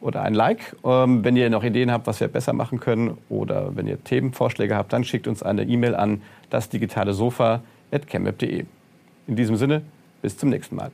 oder 0.00 0.22
ein 0.22 0.34
Like. 0.34 0.76
Ähm, 0.84 1.24
wenn 1.24 1.36
ihr 1.36 1.50
noch 1.50 1.64
Ideen 1.64 1.90
habt, 1.90 2.06
was 2.06 2.20
wir 2.20 2.28
besser 2.28 2.52
machen 2.52 2.78
können 2.78 3.16
oder 3.28 3.74
wenn 3.74 3.86
ihr 3.86 4.04
Themenvorschläge 4.04 4.76
habt, 4.76 4.92
dann 4.92 5.04
schickt 5.04 5.26
uns 5.26 5.42
eine 5.42 5.62
E-Mail 5.62 5.94
an 5.94 6.20
dasdigitalesofa.chemweb.de. 6.50 8.66
In 9.28 9.36
diesem 9.36 9.56
Sinne, 9.56 9.82
bis 10.20 10.36
zum 10.36 10.50
nächsten 10.50 10.76
Mal. 10.76 10.90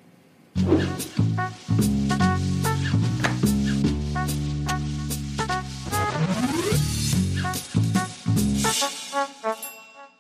Thank 9.49 9.68